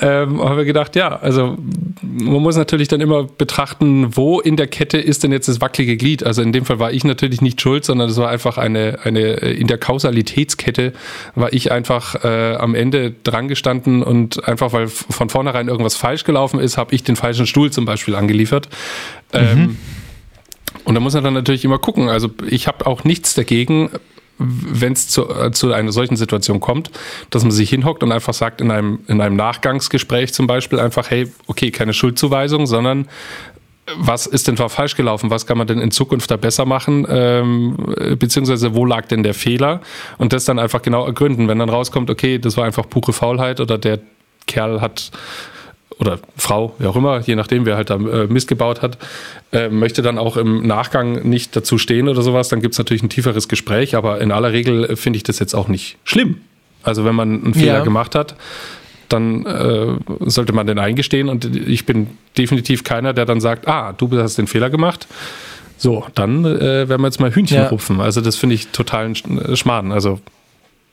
Ähm, 0.00 0.40
haben 0.40 0.56
wir 0.56 0.64
gedacht, 0.64 0.96
ja, 0.96 1.18
also 1.20 1.58
man 2.02 2.42
muss 2.42 2.56
natürlich 2.56 2.88
dann 2.88 3.00
immer 3.00 3.24
betrachten, 3.24 4.16
wo 4.16 4.40
in 4.40 4.56
der 4.56 4.66
Kette 4.66 4.98
ist 4.98 5.24
denn 5.24 5.32
jetzt 5.32 5.48
das 5.48 5.60
wackelige 5.60 5.96
Glied. 5.96 6.24
Also 6.24 6.42
in 6.42 6.52
dem 6.52 6.64
Fall 6.64 6.78
war 6.78 6.92
ich 6.92 7.04
natürlich 7.04 7.42
nicht 7.42 7.60
schuld, 7.60 7.84
sondern 7.84 8.08
es 8.08 8.16
war 8.16 8.28
einfach 8.28 8.56
eine, 8.56 8.98
eine 9.04 9.32
in 9.34 9.66
der 9.66 9.78
Kausalitätskette 9.78 10.92
war 11.34 11.52
ich 11.52 11.72
einfach 11.72 12.24
äh, 12.24 12.54
am 12.56 12.74
Ende 12.74 13.14
dran 13.24 13.48
gestanden 13.48 14.02
und 14.02 14.46
einfach, 14.46 14.72
weil 14.72 14.88
von 14.88 15.28
vornherein 15.28 15.68
irgendwas 15.68 15.96
falsch 15.96 16.24
gelaufen 16.24 16.60
ist, 16.60 16.78
habe 16.78 16.94
ich 16.94 17.02
den 17.02 17.16
falschen 17.16 17.46
Stuhl 17.46 17.70
zum 17.70 17.84
Beispiel 17.84 18.14
angeliefert. 18.14 18.68
Mhm. 19.32 19.38
Ähm, 19.38 19.76
und 20.84 20.94
da 20.94 21.00
muss 21.00 21.14
man 21.14 21.24
dann 21.24 21.34
natürlich 21.34 21.64
immer 21.64 21.78
gucken. 21.78 22.08
Also 22.08 22.30
ich 22.48 22.66
habe 22.66 22.86
auch 22.86 23.04
nichts 23.04 23.34
dagegen, 23.34 23.90
wenn 24.40 24.94
es 24.94 25.08
zu, 25.08 25.28
äh, 25.28 25.52
zu 25.52 25.72
einer 25.72 25.92
solchen 25.92 26.16
Situation 26.16 26.60
kommt, 26.60 26.90
dass 27.30 27.42
man 27.42 27.52
sich 27.52 27.70
hinhockt 27.70 28.02
und 28.02 28.10
einfach 28.10 28.34
sagt, 28.34 28.60
in 28.60 28.70
einem, 28.70 29.00
in 29.06 29.20
einem 29.20 29.36
Nachgangsgespräch 29.36 30.32
zum 30.32 30.46
Beispiel 30.46 30.80
einfach, 30.80 31.10
hey, 31.10 31.30
okay, 31.46 31.70
keine 31.70 31.92
Schuldzuweisung, 31.92 32.66
sondern 32.66 33.06
was 33.96 34.26
ist 34.26 34.46
denn 34.46 34.56
falsch 34.56 34.96
gelaufen? 34.96 35.30
Was 35.30 35.46
kann 35.46 35.58
man 35.58 35.66
denn 35.66 35.80
in 35.80 35.90
Zukunft 35.90 36.30
da 36.30 36.36
besser 36.36 36.64
machen? 36.64 37.06
Ähm, 37.10 37.76
beziehungsweise 38.18 38.74
wo 38.74 38.86
lag 38.86 39.06
denn 39.06 39.22
der 39.22 39.34
Fehler? 39.34 39.80
Und 40.16 40.32
das 40.32 40.44
dann 40.44 40.58
einfach 40.58 40.82
genau 40.82 41.04
ergründen. 41.04 41.48
Wenn 41.48 41.58
dann 41.58 41.68
rauskommt, 41.68 42.08
okay, 42.08 42.38
das 42.38 42.56
war 42.56 42.64
einfach 42.64 42.88
pure 42.88 43.12
Faulheit 43.12 43.60
oder 43.60 43.78
der 43.78 43.98
Kerl 44.46 44.80
hat 44.80 45.10
oder 46.00 46.18
Frau, 46.36 46.74
wie 46.78 46.86
auch 46.86 46.96
immer, 46.96 47.20
je 47.20 47.36
nachdem, 47.36 47.66
wer 47.66 47.76
halt 47.76 47.90
da 47.90 47.96
äh, 47.96 48.26
Mist 48.26 48.48
gebaut 48.48 48.82
hat, 48.82 48.98
äh, 49.52 49.68
möchte 49.68 50.02
dann 50.02 50.18
auch 50.18 50.36
im 50.36 50.66
Nachgang 50.66 51.28
nicht 51.28 51.54
dazu 51.54 51.78
stehen 51.78 52.08
oder 52.08 52.22
sowas, 52.22 52.48
dann 52.48 52.60
gibt 52.60 52.74
es 52.74 52.78
natürlich 52.78 53.02
ein 53.02 53.10
tieferes 53.10 53.48
Gespräch, 53.48 53.94
aber 53.94 54.20
in 54.20 54.32
aller 54.32 54.52
Regel 54.52 54.84
äh, 54.84 54.96
finde 54.96 55.18
ich 55.18 55.22
das 55.22 55.38
jetzt 55.38 55.54
auch 55.54 55.68
nicht 55.68 55.98
schlimm. 56.04 56.40
Also 56.82 57.04
wenn 57.04 57.14
man 57.14 57.44
einen 57.44 57.54
Fehler 57.54 57.78
ja. 57.78 57.84
gemacht 57.84 58.14
hat, 58.14 58.34
dann 59.10 59.44
äh, 59.44 59.96
sollte 60.20 60.52
man 60.52 60.66
den 60.66 60.78
eingestehen 60.78 61.28
und 61.28 61.44
ich 61.44 61.84
bin 61.84 62.06
definitiv 62.38 62.84
keiner, 62.84 63.12
der 63.12 63.26
dann 63.26 63.40
sagt, 63.40 63.68
ah, 63.68 63.92
du 63.92 64.10
hast 64.18 64.38
den 64.38 64.46
Fehler 64.46 64.70
gemacht. 64.70 65.06
So, 65.76 66.06
dann 66.14 66.44
äh, 66.44 66.88
werden 66.88 67.00
wir 67.00 67.06
jetzt 67.06 67.20
mal 67.20 67.34
Hühnchen 67.34 67.58
ja. 67.58 67.68
rupfen. 67.68 68.00
Also 68.00 68.20
das 68.20 68.36
finde 68.36 68.54
ich 68.54 68.68
total 68.68 69.12
äh, 69.12 69.56
Schmarrn. 69.56 69.92
Also, 69.92 70.20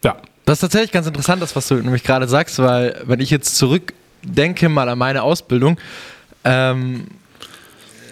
ja. 0.04 0.18
Das 0.46 0.58
ist 0.58 0.62
tatsächlich 0.62 0.92
ganz 0.92 1.08
interessant, 1.08 1.42
das, 1.42 1.56
was 1.56 1.68
du 1.68 1.76
nämlich 1.76 2.04
gerade 2.04 2.28
sagst, 2.28 2.60
weil 2.60 3.02
wenn 3.06 3.20
ich 3.20 3.30
jetzt 3.30 3.58
zurück 3.58 3.94
denke 4.28 4.70
mal 4.70 4.90
an 4.90 4.98
meine 4.98 5.24
Ausbildung, 5.24 5.78
ähm, 6.44 7.08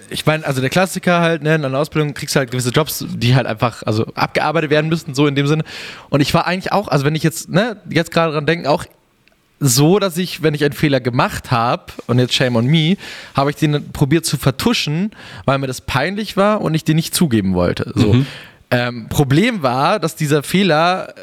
ich 0.10 0.26
meine, 0.26 0.46
also 0.46 0.62
der 0.62 0.70
Klassiker 0.70 1.20
halt, 1.20 1.42
ne, 1.42 1.56
in 1.56 1.66
einer 1.66 1.78
Ausbildung 1.78 2.14
kriegst 2.14 2.36
du 2.36 2.40
halt 2.40 2.52
gewisse 2.52 2.70
Jobs, 2.70 3.06
die 3.10 3.36
halt 3.36 3.48
einfach, 3.48 3.84
also 3.84 4.06
abgearbeitet 4.16 4.70
werden 4.70 4.88
müssten, 4.88 5.16
so 5.16 5.28
in 5.28 5.36
dem 5.36 5.48
Sinne. 5.48 5.64
Und 6.10 6.22
ich 6.22 6.34
war 6.34 6.46
eigentlich 6.46 6.72
auch, 6.72 6.88
also 6.88 7.06
wenn 7.06 7.16
ich 7.16 7.24
jetzt, 7.24 7.50
ne, 7.50 7.78
jetzt 7.90 8.12
gerade 8.12 8.34
dran 8.34 8.46
denke, 8.46 8.70
auch 8.70 8.86
so, 9.60 10.00
dass 10.00 10.18
ich, 10.18 10.44
wenn 10.44 10.54
ich 10.54 10.64
einen 10.64 10.74
Fehler 10.74 11.00
gemacht 11.00 11.52
habe, 11.52 11.86
und 12.08 12.20
jetzt 12.20 12.34
shame 12.34 12.58
on 12.58 12.66
me, 12.66 12.98
habe 13.36 13.50
ich 13.50 13.56
den 13.56 13.92
probiert 13.92 14.26
zu 14.26 14.38
vertuschen, 14.38 15.12
weil 15.46 15.58
mir 15.58 15.68
das 15.68 15.82
peinlich 15.82 16.38
war 16.38 16.62
und 16.62 16.74
ich 16.76 16.84
den 16.84 16.98
nicht 16.98 17.16
zugeben 17.16 17.54
wollte. 17.54 17.92
So. 17.96 18.14
Mhm. 18.14 18.28
Ähm, 18.72 19.10
Problem 19.10 19.64
war, 19.64 20.00
dass 20.00 20.16
dieser 20.16 20.44
Fehler 20.44 21.14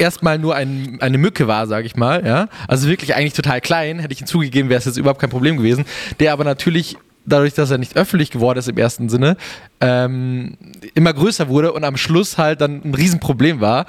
erstmal 0.00 0.38
nur 0.38 0.54
ein, 0.54 0.98
eine 1.00 1.18
Mücke 1.18 1.46
war, 1.46 1.66
sage 1.66 1.86
ich 1.86 1.96
mal, 1.96 2.24
ja, 2.26 2.48
also 2.66 2.88
wirklich 2.88 3.14
eigentlich 3.14 3.34
total 3.34 3.60
klein, 3.60 3.98
hätte 3.98 4.14
ich 4.14 4.20
ihn 4.20 4.26
zugegeben, 4.26 4.68
wäre 4.68 4.78
es 4.78 4.84
jetzt 4.86 4.96
überhaupt 4.96 5.20
kein 5.20 5.30
Problem 5.30 5.56
gewesen, 5.56 5.84
der 6.18 6.32
aber 6.32 6.44
natürlich 6.44 6.96
dadurch, 7.26 7.54
dass 7.54 7.70
er 7.70 7.78
nicht 7.78 7.96
öffentlich 7.96 8.30
geworden 8.30 8.58
ist 8.58 8.68
im 8.68 8.78
ersten 8.78 9.08
Sinne, 9.08 9.36
ähm, 9.80 10.56
immer 10.94 11.12
größer 11.12 11.48
wurde 11.48 11.72
und 11.72 11.84
am 11.84 11.96
Schluss 11.96 12.38
halt 12.38 12.60
dann 12.60 12.82
ein 12.84 12.94
Riesenproblem 12.94 13.60
war. 13.60 13.86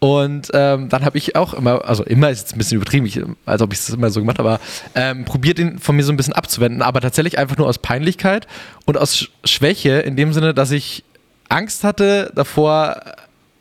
Und 0.00 0.50
ähm, 0.52 0.88
dann 0.88 1.04
habe 1.04 1.16
ich 1.16 1.36
auch 1.36 1.54
immer, 1.54 1.84
also 1.84 2.02
immer 2.02 2.28
ist 2.28 2.40
jetzt 2.40 2.54
ein 2.54 2.58
bisschen 2.58 2.78
übertrieben, 2.78 3.06
ich, 3.06 3.20
als 3.46 3.62
ob 3.62 3.72
ich 3.72 3.78
es 3.78 3.88
immer 3.88 4.10
so 4.10 4.18
gemacht 4.18 4.40
habe, 4.40 4.50
aber 4.50 4.60
ähm, 4.96 5.24
probiert 5.24 5.60
ihn 5.60 5.78
von 5.78 5.94
mir 5.94 6.02
so 6.02 6.12
ein 6.12 6.16
bisschen 6.16 6.32
abzuwenden, 6.32 6.82
aber 6.82 7.00
tatsächlich 7.00 7.38
einfach 7.38 7.56
nur 7.56 7.68
aus 7.68 7.78
Peinlichkeit 7.78 8.48
und 8.84 8.98
aus 8.98 9.28
Schwäche, 9.44 10.00
in 10.00 10.16
dem 10.16 10.32
Sinne, 10.32 10.54
dass 10.54 10.72
ich 10.72 11.04
Angst 11.48 11.84
hatte 11.84 12.32
davor, 12.34 12.96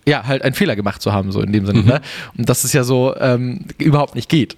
ja, 0.08 0.26
halt 0.26 0.44
einen 0.44 0.56
Fehler 0.56 0.76
gemacht 0.76 1.02
zu 1.02 1.14
haben, 1.14 1.32
so 1.32 1.42
in 1.42 1.52
dem 1.52 1.66
Sinne. 1.66 1.82
Mhm. 1.82 1.88
Ne? 1.88 2.02
Und 2.38 2.50
dass 2.50 2.64
es 2.64 2.74
ja 2.74 2.84
so 2.84 3.16
ähm, 3.18 3.66
überhaupt 3.78 4.16
nicht 4.16 4.30
geht. 4.30 4.58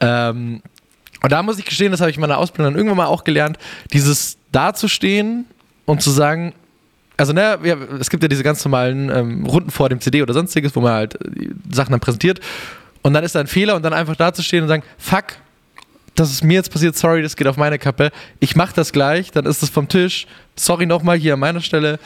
Ähm, 0.00 0.62
und 1.22 1.32
da 1.32 1.42
muss 1.42 1.58
ich 1.58 1.64
gestehen, 1.64 1.90
das 1.90 2.00
habe 2.00 2.10
ich 2.10 2.16
in 2.16 2.20
meiner 2.20 2.38
Ausbildung 2.38 2.72
dann 2.72 2.78
irgendwann 2.78 2.98
mal 2.98 3.06
auch 3.06 3.24
gelernt, 3.24 3.58
dieses 3.92 4.38
dazustehen 4.52 5.46
und 5.84 6.00
zu 6.00 6.10
sagen, 6.10 6.54
also 7.16 7.32
ne, 7.32 7.58
ja, 7.64 7.76
es 7.98 8.10
gibt 8.10 8.22
ja 8.22 8.28
diese 8.28 8.44
ganz 8.44 8.64
normalen 8.64 9.10
ähm, 9.10 9.44
Runden 9.44 9.70
vor 9.70 9.88
dem 9.88 10.00
CD 10.00 10.22
oder 10.22 10.32
sonstiges, 10.32 10.74
wo 10.76 10.80
man 10.80 10.92
halt 10.92 11.14
äh, 11.16 11.50
Sachen 11.70 11.90
dann 11.90 12.00
präsentiert 12.00 12.40
und 13.02 13.12
dann 13.12 13.24
ist 13.24 13.34
da 13.34 13.40
ein 13.40 13.48
Fehler 13.48 13.74
und 13.74 13.82
dann 13.82 13.92
einfach 13.92 14.14
dazustehen 14.14 14.62
und 14.62 14.68
sagen, 14.68 14.84
fuck, 14.96 15.24
das 16.14 16.30
ist 16.30 16.44
mir 16.44 16.54
jetzt 16.54 16.72
passiert, 16.72 16.96
sorry, 16.96 17.22
das 17.22 17.36
geht 17.36 17.48
auf 17.48 17.56
meine 17.56 17.78
Kappe, 17.78 18.10
ich 18.38 18.54
mach 18.54 18.72
das 18.72 18.92
gleich, 18.92 19.32
dann 19.32 19.46
ist 19.46 19.62
das 19.62 19.70
vom 19.70 19.88
Tisch, 19.88 20.26
sorry 20.54 20.86
nochmal 20.86 21.16
hier 21.16 21.34
an 21.34 21.40
meiner 21.40 21.60
Stelle, 21.60 21.98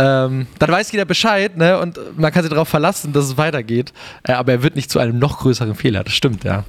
ähm, 0.00 0.46
dann 0.58 0.70
weiß 0.70 0.90
jeder 0.92 1.04
Bescheid, 1.04 1.58
ne? 1.58 1.78
Und 1.78 1.98
man 2.16 2.32
kann 2.32 2.42
sich 2.42 2.50
darauf 2.50 2.68
verlassen, 2.68 3.12
dass 3.12 3.26
es 3.26 3.36
weitergeht. 3.36 3.92
Äh, 4.22 4.32
aber 4.32 4.52
er 4.52 4.62
wird 4.62 4.74
nicht 4.74 4.90
zu 4.90 4.98
einem 4.98 5.18
noch 5.18 5.40
größeren 5.40 5.74
Fehler. 5.74 6.04
Das 6.04 6.14
stimmt, 6.14 6.42
ja. 6.44 6.64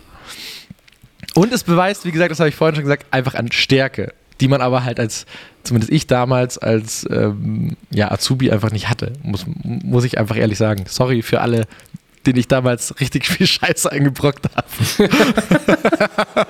Und 1.34 1.54
es 1.54 1.64
beweist, 1.64 2.04
wie 2.04 2.12
gesagt, 2.12 2.32
das 2.32 2.40
habe 2.40 2.50
ich 2.50 2.56
vorhin 2.56 2.76
schon 2.76 2.84
gesagt, 2.84 3.06
einfach 3.12 3.36
an 3.36 3.50
Stärke, 3.52 4.14
die 4.42 4.50
man 4.50 4.60
aber 4.60 4.84
halt 4.84 5.00
als, 5.00 5.26
zumindest 5.64 5.94
ich 5.94 6.08
damals, 6.08 6.58
als 6.58 7.08
ähm, 7.10 7.78
ja, 7.90 8.12
Azubi 8.12 8.52
einfach 8.52 8.72
nicht 8.72 8.90
hatte. 8.90 9.14
Muss, 9.24 9.46
muss 9.64 10.04
ich 10.04 10.18
einfach 10.18 10.36
ehrlich 10.36 10.58
sagen. 10.58 10.84
Sorry 10.88 11.22
für 11.22 11.40
alle, 11.40 11.68
denen 12.26 12.38
ich 12.38 12.50
damals 12.50 13.00
richtig 13.00 13.28
viel 13.28 13.48
Scheiße 13.48 13.90
eingebrockt 13.90 14.50
habe. 14.54 14.68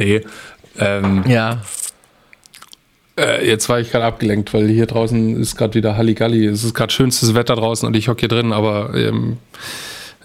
nee. 0.00 0.22
Ähm, 0.78 1.22
ja. 1.28 1.62
Äh, 3.16 3.46
jetzt 3.46 3.68
war 3.68 3.78
ich 3.80 3.92
gerade 3.92 4.04
abgelenkt, 4.04 4.52
weil 4.54 4.68
hier 4.68 4.86
draußen 4.86 5.40
ist 5.40 5.56
gerade 5.56 5.74
wieder 5.74 5.96
Halligalli. 5.96 6.46
Es 6.46 6.64
ist 6.64 6.74
gerade 6.74 6.92
schönstes 6.92 7.34
Wetter 7.34 7.54
draußen 7.54 7.86
und 7.86 7.94
ich 7.94 8.08
hocke 8.08 8.20
hier 8.20 8.28
drin, 8.28 8.52
aber 8.52 8.92
ähm, 8.94 9.38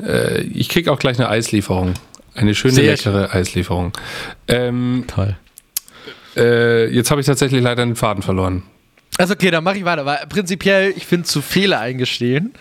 äh, 0.04 0.42
ich 0.42 0.70
kriege 0.70 0.92
auch 0.92 1.00
gleich 1.00 1.20
eine 1.20 1.30
Eislieferung. 1.30 1.94
Eine 2.34 2.56
schöne, 2.56 2.76
Sehr 2.76 2.92
leckere 2.92 3.30
schön. 3.30 3.40
Eislieferung. 3.40 3.92
Ähm, 4.48 5.06
Toll. 5.08 5.36
Äh, 6.36 6.88
jetzt 6.94 7.12
habe 7.12 7.22
ich 7.22 7.28
tatsächlich 7.28 7.62
leider 7.62 7.86
den 7.86 7.96
Faden 7.96 8.24
verloren. 8.24 8.64
Also 9.18 9.34
okay, 9.34 9.52
dann 9.52 9.64
mache 9.64 9.78
ich 9.78 9.86
weiter. 9.86 10.06
Weil 10.06 10.26
prinzipiell, 10.28 10.94
ich 10.96 11.06
finde 11.06 11.28
zu 11.28 11.42
Fehler 11.42 11.80
eingestehen. 11.82 12.54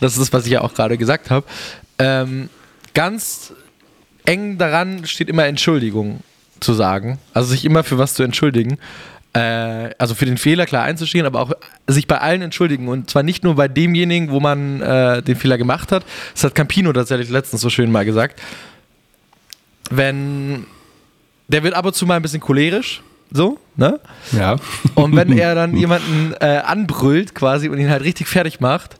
Das 0.00 0.12
ist 0.12 0.20
das, 0.20 0.32
was 0.32 0.46
ich 0.46 0.52
ja 0.52 0.62
auch 0.62 0.72
gerade 0.72 0.96
gesagt 0.96 1.30
habe. 1.30 1.44
Ähm, 1.98 2.48
ganz 2.94 3.52
eng 4.24 4.56
daran 4.56 5.04
steht 5.06 5.28
immer 5.28 5.46
Entschuldigung 5.46 6.20
zu 6.60 6.72
sagen. 6.74 7.18
Also 7.34 7.50
sich 7.50 7.64
immer 7.64 7.84
für 7.84 7.98
was 7.98 8.14
zu 8.14 8.22
entschuldigen 8.22 8.78
also 9.38 10.14
für 10.14 10.24
den 10.24 10.38
Fehler 10.38 10.66
klar 10.66 10.84
einzustehen, 10.84 11.26
aber 11.26 11.40
auch 11.40 11.52
sich 11.86 12.06
bei 12.06 12.18
allen 12.18 12.42
entschuldigen. 12.42 12.88
Und 12.88 13.10
zwar 13.10 13.22
nicht 13.22 13.44
nur 13.44 13.54
bei 13.54 13.68
demjenigen, 13.68 14.30
wo 14.30 14.40
man 14.40 14.80
äh, 14.80 15.22
den 15.22 15.36
Fehler 15.36 15.58
gemacht 15.58 15.92
hat. 15.92 16.04
Das 16.34 16.44
hat 16.44 16.54
Campino 16.54 16.92
tatsächlich 16.92 17.28
letztens 17.30 17.60
so 17.60 17.70
schön 17.70 17.92
mal 17.92 18.04
gesagt. 18.04 18.40
Wenn 19.90 20.66
der 21.48 21.62
wird 21.62 21.74
ab 21.74 21.86
und 21.86 21.94
zu 21.94 22.06
mal 22.06 22.16
ein 22.16 22.22
bisschen 22.22 22.40
cholerisch, 22.40 23.02
so, 23.30 23.58
ne? 23.76 24.00
Ja. 24.32 24.56
Und 24.94 25.14
wenn 25.16 25.36
er 25.36 25.54
dann 25.54 25.76
jemanden 25.76 26.34
äh, 26.40 26.62
anbrüllt 26.64 27.34
quasi 27.34 27.68
und 27.68 27.78
ihn 27.78 27.90
halt 27.90 28.02
richtig 28.02 28.28
fertig 28.28 28.60
macht 28.60 28.96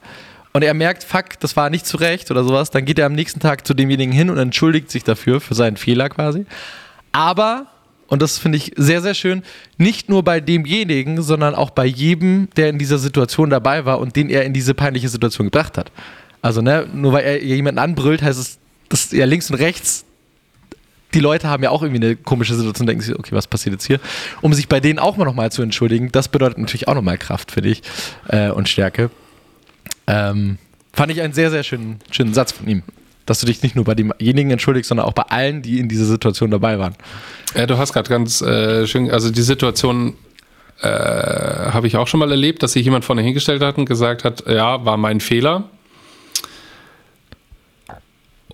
und 0.53 0.63
er 0.63 0.75
merkt, 0.75 1.05
fuck, 1.05 1.41
das 1.41 1.57
war 1.57 1.71
nicht 1.71 1.87
zurecht 1.87 2.31
oder 2.31 2.45
sowas, 2.45 2.71
dann 2.71 2.85
geht 2.85 2.99
er 2.99 3.07
am 3.07 3.15
nächsten 3.15 3.41
Tag 3.41 3.67
zu 3.67 3.75
demjenigen 3.75 4.13
hin 4.13 4.31
und 4.31 4.39
entschuldigt 4.39 4.91
sich 4.91 5.05
dafür, 5.05 5.41
für 5.41 5.55
seinen 5.55 5.77
Fehler 5.77 6.09
quasi. 6.09 6.47
Aber 7.13 7.67
und 8.09 8.21
das 8.23 8.39
finde 8.39 8.59
ich 8.59 8.73
sehr, 8.77 9.01
sehr 9.01 9.15
schön, 9.15 9.43
nicht 9.77 10.09
nur 10.09 10.25
bei 10.25 10.41
demjenigen, 10.41 11.23
sondern 11.23 11.55
auch 11.55 11.71
bei 11.71 11.87
jedem, 11.87 12.49
der 12.57 12.71
in 12.71 12.79
dieser 12.79 12.99
Situation 12.99 13.51
dabei 13.51 13.85
war 13.85 14.01
und 14.01 14.17
den 14.17 14.31
er 14.31 14.45
in 14.45 14.53
diese 14.53 14.75
peinliche 14.75 15.09
Situation 15.09 15.47
gebracht 15.47 15.79
hat. 15.79 15.93
Also, 16.43 16.63
ne, 16.63 16.89
nur 16.93 17.13
weil 17.13 17.25
er 17.25 17.43
jemanden 17.43 17.79
anbrüllt, 17.79 18.23
heißt 18.23 18.39
es, 18.39 18.59
dass 18.89 19.13
ja 19.13 19.27
links 19.27 19.51
und 19.51 19.57
rechts 19.57 20.05
die 21.15 21.21
Leute 21.21 21.49
haben 21.49 21.63
ja 21.63 21.71
auch 21.71 21.83
irgendwie 21.83 22.05
eine 22.05 22.17
komische 22.17 22.55
Situation, 22.55 22.87
denken 22.87 23.03
sich, 23.03 23.19
okay, 23.19 23.35
was 23.35 23.47
passiert 23.47 23.73
jetzt 23.73 23.87
hier? 23.87 24.01
Um 24.43 24.53
sich 24.53 24.69
bei 24.69 24.81
denen 24.81 24.99
auch 24.99 25.17
mal 25.17 25.25
nochmal 25.25 25.51
zu 25.51 25.63
entschuldigen, 25.63 26.13
das 26.13 26.29
bedeutet 26.29 26.59
natürlich 26.59 26.89
auch 26.89 26.95
nochmal 26.95 27.19
Kraft, 27.19 27.51
finde 27.51 27.71
ich, 27.71 27.83
äh, 28.29 28.51
und 28.51 28.69
Stärke. 28.69 29.11
Ähm, 30.07 30.59
fand 30.93 31.13
ich 31.13 31.23
einen 31.23 31.33
sehr, 31.33 31.51
sehr 31.51 31.63
schönen, 31.63 31.99
schönen 32.11 32.35
Satz 32.35 32.53
von 32.53 32.69
ihm. 32.69 32.83
Dass 33.29 33.41
du 33.41 33.47
dich 33.47 33.63
nicht 33.63 33.77
nur 33.77 33.85
bei 33.85 33.95
demjenigen 33.95 34.51
entschuldigst, 34.51 34.89
sondern 34.89 35.07
auch 35.07 35.13
bei 35.13 35.25
allen, 35.25 35.61
die 35.61 35.79
in 35.81 35.89
dieser 35.91 36.07
Situation 36.07 36.51
dabei 36.51 36.79
waren. 36.79 36.95
Ja, 37.55 37.67
du 37.67 37.77
hast 37.77 37.93
gerade 37.93 38.09
ganz 38.09 38.41
äh, 38.41 38.87
schön, 38.87 39.11
also 39.11 39.31
die 39.31 39.43
Situation 39.43 40.15
äh, 40.81 40.89
habe 40.89 41.87
ich 41.87 41.99
auch 41.99 42.07
schon 42.07 42.21
mal 42.21 42.31
erlebt, 42.31 42.63
dass 42.63 42.73
sich 42.73 42.85
jemand 42.87 43.05
vorne 43.05 43.21
hingestellt 43.21 43.63
hat 43.63 43.77
und 43.77 43.85
gesagt 43.85 44.25
hat, 44.25 44.47
ja, 44.47 44.83
war 44.87 44.97
mein 44.97 45.21
Fehler. 45.21 45.65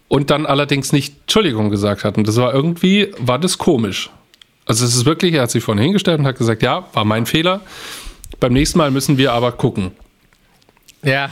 Und 0.09 0.31
dann 0.31 0.45
allerdings 0.45 0.93
nicht 0.93 1.21
Entschuldigung 1.21 1.71
gesagt 1.71 2.03
hat. 2.03 2.19
Und 2.19 2.27
das 2.27 2.37
war 2.37 2.53
irgendwie, 2.53 3.13
war 3.19 3.39
das 3.39 3.59
komisch. 3.59 4.11
Also 4.67 4.85
es 4.85 4.97
ist 4.97 5.05
wirklich, 5.05 5.35
er 5.35 5.43
hat 5.43 5.53
sich 5.53 5.63
vorne 5.63 5.83
hingestellt 5.83 6.19
und 6.19 6.27
hat 6.27 6.37
gesagt, 6.37 6.63
ja, 6.63 6.89
war 6.95 7.05
mein 7.05 7.27
Fehler. 7.27 7.61
Beim 8.41 8.53
nächsten 8.53 8.79
Mal 8.79 8.91
müssen 8.91 9.19
wir 9.19 9.33
aber 9.33 9.53
gucken. 9.53 9.93
Ja. 11.05 11.31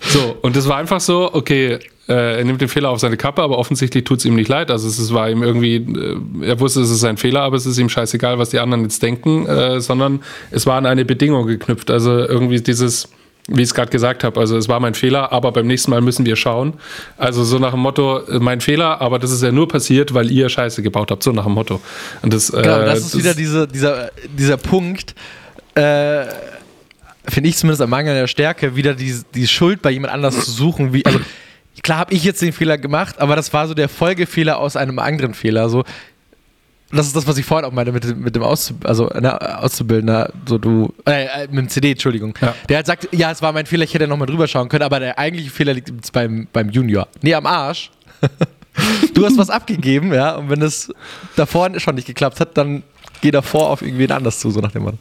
So, 0.00 0.36
und 0.42 0.54
das 0.56 0.68
war 0.68 0.76
einfach 0.76 1.00
so, 1.00 1.32
okay, 1.34 1.80
äh, 2.08 2.38
er 2.38 2.44
nimmt 2.44 2.60
den 2.60 2.68
Fehler 2.68 2.90
auf 2.90 3.00
seine 3.00 3.16
Kappe, 3.16 3.42
aber 3.42 3.58
offensichtlich 3.58 4.04
tut 4.04 4.18
es 4.18 4.24
ihm 4.24 4.34
nicht 4.34 4.48
leid. 4.48 4.70
Also 4.70 4.88
es, 4.88 4.98
es 4.98 5.12
war 5.14 5.30
ihm 5.30 5.42
irgendwie, 5.42 5.76
äh, 5.76 6.48
er 6.48 6.60
wusste, 6.60 6.80
es 6.80 6.90
ist 6.90 7.04
ein 7.04 7.16
Fehler, 7.16 7.42
aber 7.42 7.56
es 7.56 7.66
ist 7.66 7.78
ihm 7.78 7.88
scheißegal, 7.88 8.38
was 8.38 8.50
die 8.50 8.58
anderen 8.58 8.82
jetzt 8.82 9.02
denken, 9.02 9.46
äh, 9.46 9.80
sondern 9.80 10.20
es 10.50 10.66
war 10.66 10.76
an 10.76 10.86
eine 10.86 11.04
Bedingung 11.04 11.46
geknüpft. 11.46 11.90
Also 11.90 12.10
irgendwie 12.18 12.60
dieses, 12.60 13.08
wie 13.48 13.62
ich 13.62 13.68
es 13.68 13.74
gerade 13.74 13.90
gesagt 13.90 14.22
habe, 14.22 14.38
also 14.38 14.56
es 14.56 14.68
war 14.68 14.80
mein 14.80 14.94
Fehler, 14.94 15.32
aber 15.32 15.52
beim 15.52 15.66
nächsten 15.66 15.90
Mal 15.90 16.02
müssen 16.02 16.26
wir 16.26 16.36
schauen. 16.36 16.74
Also 17.16 17.42
so 17.44 17.58
nach 17.58 17.70
dem 17.70 17.80
Motto, 17.80 18.18
äh, 18.18 18.38
mein 18.38 18.60
Fehler, 18.60 19.00
aber 19.00 19.18
das 19.18 19.30
ist 19.30 19.42
ja 19.42 19.50
nur 19.50 19.68
passiert, 19.68 20.12
weil 20.12 20.30
ihr 20.30 20.48
Scheiße 20.48 20.82
gebaut 20.82 21.10
habt, 21.10 21.22
so 21.22 21.32
nach 21.32 21.44
dem 21.44 21.52
Motto. 21.52 21.80
Und 22.20 22.34
das, 22.34 22.50
äh, 22.50 22.60
genau, 22.60 22.80
das 22.80 22.98
ist 22.98 23.14
das 23.14 23.20
wieder 23.20 23.34
diese, 23.34 23.66
dieser, 23.66 24.10
dieser 24.36 24.58
Punkt, 24.58 25.14
äh, 25.74 26.24
finde 27.26 27.48
ich 27.48 27.56
zumindest 27.56 27.80
am 27.80 27.88
Mangel 27.88 28.14
der 28.14 28.26
Stärke, 28.26 28.76
wieder 28.76 28.92
die, 28.94 29.14
die 29.34 29.48
Schuld 29.48 29.80
bei 29.80 29.90
jemand 29.90 30.12
anders 30.12 30.44
zu 30.44 30.50
suchen, 30.50 30.92
wie, 30.92 31.06
also 31.06 31.18
klar 31.82 31.98
habe 31.98 32.14
ich 32.14 32.24
jetzt 32.24 32.40
den 32.42 32.52
Fehler 32.52 32.78
gemacht, 32.78 33.20
aber 33.20 33.36
das 33.36 33.52
war 33.52 33.66
so 33.66 33.74
der 33.74 33.88
Folgefehler 33.88 34.58
aus 34.58 34.76
einem 34.76 34.98
anderen 34.98 35.34
Fehler. 35.34 35.68
So, 35.68 35.84
das 36.90 37.06
ist 37.06 37.16
das, 37.16 37.26
was 37.26 37.36
ich 37.38 37.44
vorhin 37.44 37.64
auch 37.64 37.72
meine 37.72 37.92
mit, 37.92 38.04
dem, 38.04 38.20
mit 38.20 38.36
dem 38.36 38.42
Auszub 38.42 38.86
also, 38.86 39.06
ne, 39.06 39.58
Auszubildender, 39.60 40.32
so 40.46 40.58
du, 40.58 40.94
äh, 41.06 41.24
äh, 41.24 41.48
mit 41.48 41.58
dem 41.58 41.68
CD, 41.68 41.92
Entschuldigung. 41.92 42.34
Ja. 42.40 42.54
Der 42.68 42.76
halt 42.76 42.86
sagt, 42.86 43.08
ja, 43.12 43.30
es 43.30 43.42
war 43.42 43.52
mein 43.52 43.66
Fehler, 43.66 43.84
ich 43.84 43.94
hätte 43.94 44.06
nochmal 44.06 44.26
drüber 44.26 44.46
schauen 44.46 44.68
können, 44.68 44.82
aber 44.82 45.00
der 45.00 45.18
eigentliche 45.18 45.50
Fehler 45.50 45.74
liegt 45.74 45.88
jetzt 45.88 46.12
beim, 46.12 46.46
beim 46.52 46.70
Junior. 46.70 47.08
Nee, 47.22 47.34
am 47.34 47.46
Arsch. 47.46 47.90
du 49.14 49.24
hast 49.24 49.36
was 49.36 49.50
abgegeben, 49.50 50.12
ja, 50.12 50.36
und 50.36 50.50
wenn 50.50 50.62
es 50.62 50.92
davor 51.36 51.68
schon 51.80 51.96
nicht 51.96 52.06
geklappt 52.06 52.40
hat, 52.40 52.56
dann 52.56 52.82
geh 53.20 53.30
davor 53.30 53.70
auf 53.70 53.82
irgendwen 53.82 54.12
anders 54.12 54.38
zu, 54.38 54.50
so 54.50 54.60
nach 54.60 54.72
dem 54.72 54.84
Motto. 54.84 54.98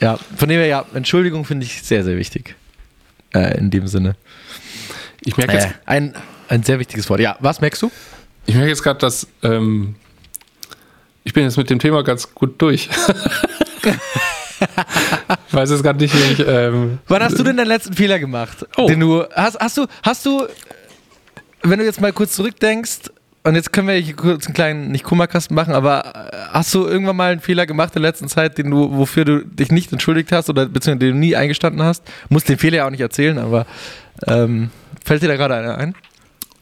Ja, 0.00 0.18
von 0.36 0.48
dem 0.48 0.58
her, 0.58 0.66
ja, 0.66 0.84
Entschuldigung 0.94 1.44
finde 1.44 1.66
ich 1.66 1.82
sehr, 1.82 2.04
sehr 2.04 2.16
wichtig. 2.16 2.56
Äh, 3.34 3.58
in 3.58 3.70
dem 3.70 3.86
Sinne. 3.86 4.16
Ich 5.22 5.36
merke 5.36 5.54
jetzt. 5.54 5.66
Äh, 5.66 5.72
ein, 5.86 6.14
ein 6.48 6.62
sehr 6.62 6.78
wichtiges 6.78 7.08
Wort. 7.10 7.20
Ja, 7.20 7.36
was 7.40 7.60
merkst 7.60 7.82
du? 7.82 7.90
Ich 8.46 8.54
merke 8.54 8.70
jetzt 8.70 8.82
gerade, 8.82 8.98
dass 8.98 9.26
ähm, 9.42 9.94
ich 11.24 11.32
bin 11.32 11.44
jetzt 11.44 11.56
mit 11.56 11.70
dem 11.70 11.78
Thema 11.78 12.02
ganz 12.02 12.34
gut 12.34 12.60
durch. 12.60 12.88
ich 15.48 15.54
weiß 15.54 15.70
jetzt 15.70 15.82
gerade 15.82 15.98
nicht, 15.98 16.14
wie 16.14 16.32
ich. 16.32 16.46
Ähm, 16.46 16.98
Wann 17.06 17.22
hast 17.22 17.38
du 17.38 17.42
denn 17.42 17.56
deinen 17.56 17.68
letzten 17.68 17.94
Fehler 17.94 18.18
gemacht? 18.18 18.66
Oh. 18.76 18.86
Den 18.86 19.00
du 19.00 19.24
hast, 19.34 19.60
hast 19.60 19.76
du 19.76 19.86
hast 20.02 20.26
du, 20.26 20.46
wenn 21.62 21.78
du 21.78 21.84
jetzt 21.84 22.00
mal 22.00 22.12
kurz 22.12 22.34
zurückdenkst 22.34 23.10
und 23.42 23.54
jetzt 23.54 23.72
können 23.72 23.88
wir 23.88 23.94
hier 23.94 24.16
kurz 24.16 24.46
einen 24.46 24.54
kleinen 24.54 24.90
nicht 24.90 25.04
Kummerkasten 25.04 25.54
machen, 25.54 25.74
aber 25.74 26.04
äh, 26.04 26.36
hast 26.52 26.74
du 26.74 26.86
irgendwann 26.86 27.16
mal 27.16 27.32
einen 27.32 27.40
Fehler 27.40 27.66
gemacht 27.66 27.94
in 27.96 28.02
der 28.02 28.10
letzten 28.10 28.28
Zeit, 28.28 28.58
den 28.58 28.70
du 28.70 28.96
wofür 28.96 29.24
du 29.24 29.44
dich 29.44 29.70
nicht 29.70 29.92
entschuldigt 29.92 30.32
hast 30.32 30.50
oder 30.50 30.66
beziehungsweise 30.66 31.10
den 31.10 31.14
du 31.14 31.18
nie 31.18 31.36
eingestanden 31.36 31.82
hast? 31.82 32.02
Musst 32.28 32.48
den 32.48 32.58
Fehler 32.58 32.78
ja 32.78 32.86
auch 32.86 32.90
nicht 32.90 33.00
erzählen, 33.00 33.38
aber 33.38 33.66
ähm, 34.26 34.70
Fällt 35.10 35.24
dir 35.24 35.26
da 35.26 35.34
gerade 35.34 35.56
einer 35.56 35.76
ein? 35.76 35.96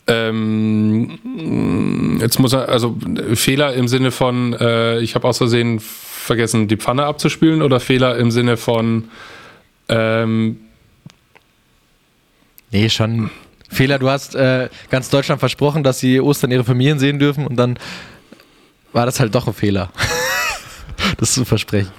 Ähm, 0.07 1.19
jetzt 2.19 2.39
muss 2.39 2.55
er, 2.55 2.71
also 2.71 2.97
Fehler 3.35 3.75
im 3.75 3.89
Sinne 3.89 4.11
von, 4.11 4.55
äh, 4.55 5.01
ich 5.01 5.15
habe 5.15 5.29
aus 5.29 5.37
Versehen 5.37 5.81
vergessen, 5.81 6.67
die 6.67 6.79
Pfanne 6.79 7.05
abzuspülen 7.05 7.61
oder 7.61 7.79
Fehler 7.79 8.17
im 8.17 8.31
Sinne 8.31 8.57
von, 8.57 9.11
ähm, 9.91 10.61
nee, 12.71 12.89
schon 12.89 13.29
Fehler. 13.69 13.99
Du 13.99 14.09
hast 14.09 14.35
äh, 14.35 14.71
ganz 14.89 15.11
Deutschland 15.11 15.41
versprochen, 15.41 15.83
dass 15.83 15.99
sie 15.99 16.19
Ostern 16.19 16.51
ihre 16.51 16.65
Familien 16.65 16.99
sehen 16.99 17.19
dürfen 17.19 17.47
und 17.47 17.57
dann 17.57 17.79
war 18.95 19.05
das 19.05 19.21
halt 19.21 19.35
doch 19.35 19.47
ein 19.47 19.53
Fehler. 19.53 19.91
das 21.19 21.35
zu 21.35 21.45
versprechen. 21.45 21.93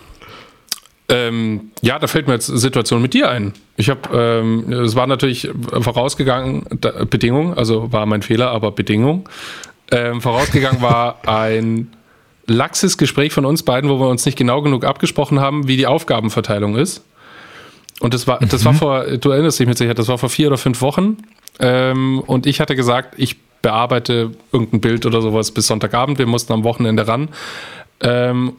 Ähm, 1.10 1.72
ja, 1.82 1.98
da 1.98 2.06
fällt 2.06 2.28
mir 2.28 2.34
jetzt 2.34 2.46
Situation 2.46 3.02
mit 3.02 3.16
dir 3.16 3.30
ein. 3.30 3.54
Ich 3.78 3.90
habe, 3.90 4.02
ähm, 4.14 4.72
es 4.72 4.96
war 4.96 5.08
natürlich 5.08 5.50
vorausgegangen, 5.72 6.66
da, 6.70 7.04
Bedingung, 7.06 7.58
also 7.58 7.92
war 7.92 8.06
mein 8.06 8.22
Fehler, 8.22 8.52
aber 8.52 8.72
Bedingung. 8.72 9.28
Ähm, 9.92 10.22
vorausgegangen 10.22 10.82
war 10.82 11.28
ein 11.28 11.92
laxes 12.46 12.98
Gespräch 12.98 13.34
von 13.34 13.46
uns 13.46 13.64
beiden, 13.64 13.90
wo 13.90 14.00
wir 14.00 14.08
uns 14.08 14.26
nicht 14.26 14.38
genau 14.38 14.62
genug 14.62 14.86
abgesprochen 14.86 15.40
haben, 15.40 15.68
wie 15.68 15.78
die 15.78 15.88
Aufgabenverteilung 15.88 16.76
ist. 16.76 17.04
Und 18.00 18.14
das 18.14 18.28
war, 18.28 18.40
das 18.40 18.64
war 18.64 18.74
mhm. 18.74 18.78
vor, 18.78 19.04
du 19.18 19.32
erinnerst 19.32 19.60
dich 19.60 19.68
mit 19.68 19.78
Sicherheit, 19.78 20.00
das 20.00 20.08
war 20.08 20.18
vor 20.18 20.30
vier 20.30 20.48
oder 20.48 20.58
fünf 20.58 20.82
Wochen. 20.82 21.18
Ähm, 21.60 22.20
und 22.20 22.46
ich 22.46 22.60
hatte 22.60 22.76
gesagt, 22.76 23.16
ich 23.18 23.38
bearbeite 23.62 24.32
irgendein 24.52 24.82
Bild 24.82 25.06
oder 25.06 25.22
sowas 25.22 25.52
bis 25.52 25.68
Sonntagabend. 25.68 26.18
Wir 26.18 26.28
mussten 26.28 26.54
am 26.54 26.64
Wochenende 26.64 27.08
ran. 27.08 27.30
Ähm, 28.02 28.54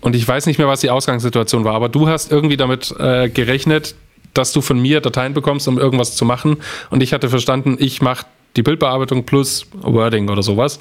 und 0.00 0.16
ich 0.16 0.26
weiß 0.26 0.46
nicht 0.46 0.58
mehr, 0.58 0.68
was 0.68 0.80
die 0.80 0.90
Ausgangssituation 0.90 1.64
war, 1.64 1.74
aber 1.74 1.88
du 1.88 2.08
hast 2.08 2.32
irgendwie 2.32 2.56
damit 2.56 2.94
äh, 2.98 3.28
gerechnet, 3.28 3.94
dass 4.34 4.52
du 4.52 4.60
von 4.60 4.80
mir 4.80 5.00
Dateien 5.00 5.34
bekommst, 5.34 5.68
um 5.68 5.78
irgendwas 5.78 6.16
zu 6.16 6.24
machen. 6.24 6.58
Und 6.90 7.02
ich 7.02 7.12
hatte 7.12 7.28
verstanden, 7.28 7.76
ich 7.78 8.00
mache 8.00 8.26
die 8.56 8.62
Bildbearbeitung 8.62 9.24
plus 9.24 9.66
Wording 9.80 10.28
oder 10.28 10.42
sowas. 10.42 10.80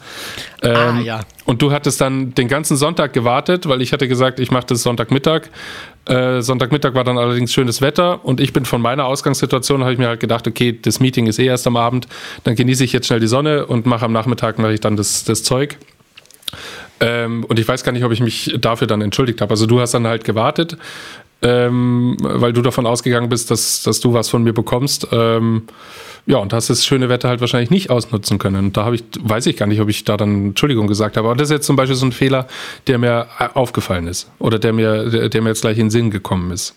Ah, 0.62 0.68
ähm, 0.68 0.74
ah, 0.74 1.02
ja. 1.02 1.20
Und 1.46 1.62
du 1.62 1.72
hattest 1.72 2.02
dann 2.02 2.34
den 2.34 2.48
ganzen 2.48 2.78
Sonntag 2.78 3.14
gewartet, 3.14 3.68
weil 3.68 3.82
ich 3.82 3.94
hatte 3.94 4.08
gesagt, 4.08 4.40
ich 4.40 4.50
mache 4.50 4.68
das 4.68 4.82
Sonntagmittag. 4.82 5.50
Äh, 6.06 6.42
Sonntagmittag 6.42 6.96
war 6.96 7.04
dann 7.04 7.20
allerdings 7.20 7.54
schönes 7.54 7.82
Wetter 7.82 8.26
und 8.26 8.40
ich 8.40 8.54
bin 8.54 8.66
von 8.66 8.82
meiner 8.82 9.06
Ausgangssituation, 9.06 9.82
habe 9.82 9.94
ich 9.94 10.00
mir 10.00 10.08
halt 10.08 10.20
gedacht, 10.20 10.48
okay, 10.48 10.78
das 10.82 11.00
Meeting 11.00 11.28
ist 11.28 11.38
eh 11.38 11.46
erst 11.46 11.68
am 11.68 11.78
Abend, 11.78 12.08
dann 12.44 12.56
genieße 12.56 12.84
ich 12.84 12.94
jetzt 12.94 13.06
schnell 13.06 13.20
die 13.20 13.28
Sonne 13.28 13.68
und 13.68 13.86
mache 13.86 14.06
am 14.06 14.14
Nachmittag 14.14 14.58
mache 14.58 14.74
ich 14.74 14.80
dann 14.80 14.98
das, 14.98 15.24
das 15.24 15.44
Zeug. 15.44 15.78
Ähm, 17.00 17.44
und 17.46 17.60
ich 17.60 17.68
weiß 17.68 17.84
gar 17.84 17.92
nicht, 17.92 18.04
ob 18.04 18.12
ich 18.12 18.20
mich 18.20 18.56
dafür 18.60 18.88
dann 18.88 19.02
entschuldigt 19.02 19.42
habe. 19.42 19.52
Also 19.52 19.66
du 19.66 19.80
hast 19.80 19.94
dann 19.94 20.08
halt 20.08 20.24
gewartet, 20.24 20.78
ähm, 21.42 22.18
weil 22.20 22.54
du 22.54 22.62
davon 22.62 22.86
ausgegangen 22.86 23.30
bist, 23.30 23.52
dass, 23.52 23.84
dass 23.84 24.00
du 24.00 24.14
was 24.14 24.30
von 24.30 24.44
mir 24.44 24.54
bekommst. 24.54 25.08
Ähm, 25.12 25.64
ja, 26.26 26.38
und 26.38 26.54
hast 26.54 26.70
das 26.70 26.86
schöne 26.86 27.10
Wetter 27.10 27.30
halt 27.30 27.42
wahrscheinlich 27.42 27.70
nicht 27.70 27.90
ausnutzen 27.90 28.38
können. 28.38 28.66
Und 28.66 28.78
da 28.78 28.86
habe 28.86 28.96
ich, 28.96 29.04
weiß 29.20 29.46
ich 29.48 29.58
gar 29.58 29.66
nicht, 29.66 29.82
ob 29.82 29.90
ich 29.90 30.04
da 30.04 30.18
dann 30.18 30.48
Entschuldigung 30.48 30.88
gesagt 30.88 31.18
habe. 31.18 31.28
Aber 31.28 31.38
das 31.38 31.50
ist 31.50 31.54
jetzt 31.54 31.66
zum 31.66 31.76
Beispiel 31.76 31.96
so 31.96 32.06
ein 32.06 32.12
Fehler, 32.12 32.48
der 32.88 32.98
mir 32.98 33.28
aufgefallen 33.54 34.08
ist. 34.08 34.30
Oder 34.38 34.60
der 34.60 34.74
mir, 34.74 35.10
der, 35.10 35.30
der 35.30 35.42
mir 35.42 35.50
jetzt 35.50 35.62
gleich 35.62 35.78
in 35.78 35.86
den 35.86 35.92
Sinn 35.92 36.12
gekommen 36.12 36.52
ist. 36.52 36.76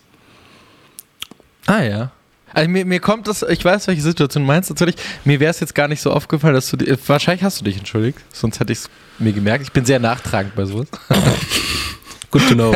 Ah 1.65 1.83
ja. 1.83 2.11
Also 2.53 2.69
mir, 2.69 2.85
mir 2.85 2.99
kommt 2.99 3.27
das, 3.27 3.41
ich 3.43 3.63
weiß, 3.65 3.87
welche 3.87 4.01
Situation 4.01 4.43
du 4.43 4.47
meinst 4.47 4.69
natürlich. 4.69 4.95
Mir 5.25 5.39
wäre 5.39 5.51
es 5.51 5.59
jetzt 5.59 5.73
gar 5.73 5.87
nicht 5.87 6.01
so 6.01 6.11
aufgefallen, 6.11 6.53
dass 6.53 6.69
du, 6.69 6.77
wahrscheinlich 7.07 7.43
hast 7.43 7.59
du 7.59 7.65
dich 7.65 7.77
entschuldigt, 7.77 8.19
sonst 8.31 8.59
hätte 8.59 8.71
ich 8.71 8.79
es 8.79 8.89
mir 9.19 9.33
gemerkt. 9.33 9.63
Ich 9.63 9.71
bin 9.71 9.85
sehr 9.85 9.99
nachtragend 9.99 10.55
bei 10.55 10.65
sowas. 10.65 10.87
Good 12.31 12.47
to 12.49 12.55
know. 12.55 12.75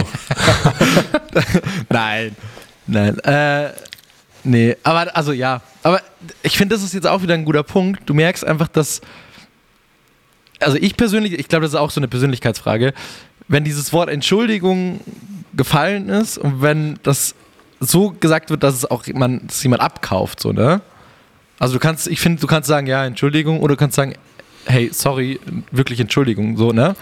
nein, 1.90 2.36
nein. 2.86 3.20
Äh, 3.20 3.72
nee, 4.44 4.76
aber 4.84 5.16
also 5.16 5.32
ja. 5.32 5.62
Aber 5.84 6.02
ich 6.44 6.58
finde, 6.58 6.76
das 6.76 6.84
ist 6.84 6.94
jetzt 6.94 7.08
auch 7.08 7.22
wieder 7.22 7.34
ein 7.34 7.46
guter 7.46 7.64
Punkt. 7.64 8.08
Du 8.08 8.14
merkst 8.14 8.46
einfach, 8.46 8.68
dass. 8.68 9.02
Also 10.60 10.78
ich 10.78 10.98
persönlich, 10.98 11.34
ich 11.34 11.48
glaube, 11.48 11.64
das 11.64 11.74
ist 11.74 11.80
auch 11.80 11.92
so 11.92 12.00
eine 12.00 12.08
Persönlichkeitsfrage. 12.08 12.94
Wenn 13.48 13.64
dieses 13.64 13.94
Wort 13.94 14.10
Entschuldigung 14.10 15.02
gefallen 15.56 16.10
ist 16.10 16.38
und 16.38 16.62
wenn 16.62 17.00
das 17.04 17.34
so 17.80 18.12
gesagt 18.12 18.50
wird, 18.50 18.64
dass 18.64 18.76
es 18.76 18.86
auch 18.90 19.06
man, 19.14 19.48
dass 19.48 19.62
jemand 19.64 19.82
abkauft, 19.82 20.40
so, 20.40 20.52
ne? 20.52 20.82
Also 21.60 21.74
du 21.74 21.80
kannst, 21.80 22.08
ich 22.08 22.20
finde, 22.20 22.40
du 22.40 22.48
kannst 22.48 22.68
sagen, 22.68 22.88
ja, 22.88 23.06
Entschuldigung, 23.06 23.62
oder 23.62 23.76
du 23.76 23.80
kannst 23.80 23.96
sagen, 23.96 24.14
hey, 24.66 24.90
sorry, 24.94 25.40
wirklich 25.72 26.00
Entschuldigung, 26.00 26.58
so, 26.58 26.72
ne? 26.72 26.96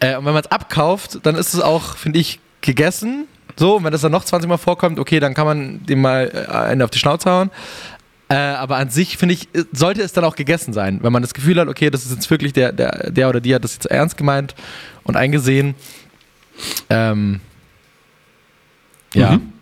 Äh, 0.00 0.16
und 0.16 0.24
wenn 0.24 0.34
man 0.34 0.42
es 0.44 0.50
abkauft, 0.50 1.20
dann 1.22 1.36
ist 1.36 1.54
es 1.54 1.60
auch, 1.60 1.96
finde 1.96 2.18
ich, 2.18 2.40
gegessen. 2.60 3.26
So, 3.56 3.76
und 3.76 3.84
wenn 3.84 3.92
das 3.92 4.00
dann 4.00 4.12
noch 4.12 4.24
20 4.24 4.48
Mal 4.48 4.56
vorkommt, 4.56 4.98
okay, 4.98 5.20
dann 5.20 5.34
kann 5.34 5.46
man 5.46 5.86
dem 5.86 6.00
mal 6.00 6.30
äh, 6.32 6.50
einen 6.50 6.82
auf 6.82 6.90
die 6.90 6.98
Schnauze 6.98 7.30
hauen. 7.30 7.50
Äh, 8.28 8.34
aber 8.34 8.76
an 8.76 8.88
sich, 8.88 9.18
finde 9.18 9.34
ich, 9.34 9.48
sollte 9.72 10.02
es 10.02 10.12
dann 10.12 10.24
auch 10.24 10.36
gegessen 10.36 10.72
sein. 10.72 11.00
Wenn 11.02 11.12
man 11.12 11.22
das 11.22 11.34
Gefühl 11.34 11.60
hat, 11.60 11.68
okay, 11.68 11.90
das 11.90 12.06
ist 12.06 12.12
jetzt 12.12 12.30
wirklich 12.30 12.52
der, 12.52 12.72
der, 12.72 13.10
der 13.10 13.28
oder 13.28 13.40
die 13.40 13.54
hat 13.54 13.62
das 13.62 13.74
jetzt 13.74 13.86
ernst 13.86 14.16
gemeint 14.16 14.54
und 15.04 15.16
eingesehen. 15.16 15.74
Ähm, 16.88 17.40
ja. 19.14 19.32
Mhm. 19.32 19.52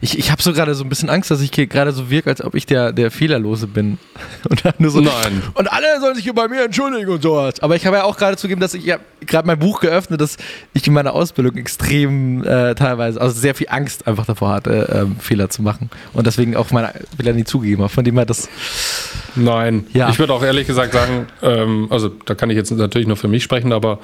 Ich, 0.00 0.18
ich, 0.18 0.30
habe 0.30 0.42
so 0.42 0.52
gerade 0.52 0.74
so 0.74 0.84
ein 0.84 0.88
bisschen 0.88 1.10
Angst, 1.10 1.30
dass 1.30 1.40
ich 1.40 1.50
gerade 1.50 1.92
so 1.92 2.10
wirke, 2.10 2.30
als 2.30 2.42
ob 2.42 2.54
ich 2.54 2.66
der, 2.66 2.92
der 2.92 3.10
Fehlerlose 3.10 3.66
bin. 3.66 3.98
Und 4.48 4.64
dann 4.64 4.74
nur 4.78 4.90
so, 4.90 5.00
Nein. 5.00 5.42
Und 5.54 5.72
alle 5.72 6.00
sollen 6.00 6.14
sich 6.14 6.24
hier 6.24 6.34
bei 6.34 6.48
mir 6.48 6.64
entschuldigen 6.64 7.10
und 7.10 7.22
sowas. 7.22 7.60
Aber 7.60 7.76
ich 7.76 7.86
habe 7.86 7.96
ja 7.96 8.04
auch 8.04 8.16
gerade 8.16 8.36
zugegeben, 8.36 8.60
dass 8.60 8.74
ich 8.74 8.84
ja 8.84 8.98
gerade 9.20 9.46
mein 9.46 9.58
Buch 9.58 9.80
geöffnet, 9.80 10.20
dass 10.20 10.36
ich 10.72 10.86
in 10.86 10.92
meiner 10.92 11.12
Ausbildung 11.12 11.56
extrem 11.56 12.44
äh, 12.44 12.74
teilweise, 12.74 13.20
also 13.20 13.38
sehr 13.38 13.54
viel 13.54 13.68
Angst 13.70 14.06
einfach 14.06 14.26
davor 14.26 14.50
hatte, 14.50 15.04
ähm, 15.06 15.16
Fehler 15.18 15.50
zu 15.50 15.62
machen. 15.62 15.90
Und 16.12 16.26
deswegen 16.26 16.56
auch 16.56 16.70
meine 16.70 16.92
Fehler 17.16 17.32
nie 17.32 17.44
zugegeben 17.44 17.82
habe. 17.82 17.92
Von 17.92 18.04
dem 18.04 18.16
her 18.16 18.26
das. 18.26 18.48
Nein. 19.34 19.86
Ja. 19.92 20.10
Ich 20.10 20.18
würde 20.18 20.32
auch 20.32 20.42
ehrlich 20.42 20.66
gesagt 20.66 20.92
sagen, 20.92 21.26
ähm, 21.42 21.88
also 21.90 22.08
da 22.08 22.34
kann 22.34 22.50
ich 22.50 22.56
jetzt 22.56 22.70
natürlich 22.70 23.08
nur 23.08 23.16
für 23.16 23.28
mich 23.28 23.42
sprechen, 23.42 23.72
aber 23.72 23.98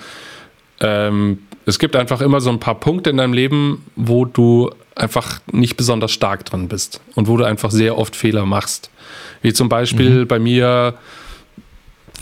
ähm, 0.80 1.38
es 1.64 1.78
gibt 1.78 1.96
einfach 1.96 2.20
immer 2.20 2.40
so 2.40 2.50
ein 2.50 2.60
paar 2.60 2.78
Punkte 2.78 3.10
in 3.10 3.16
deinem 3.16 3.32
Leben, 3.32 3.84
wo 3.96 4.24
du 4.24 4.70
einfach 4.94 5.40
nicht 5.50 5.76
besonders 5.76 6.12
stark 6.12 6.44
dran 6.44 6.68
bist 6.68 7.00
und 7.14 7.28
wo 7.28 7.36
du 7.36 7.44
einfach 7.44 7.70
sehr 7.70 7.96
oft 7.98 8.14
Fehler 8.16 8.46
machst. 8.46 8.90
Wie 9.40 9.52
zum 9.52 9.68
Beispiel 9.68 10.26
bei 10.26 10.38
mir, 10.38 10.94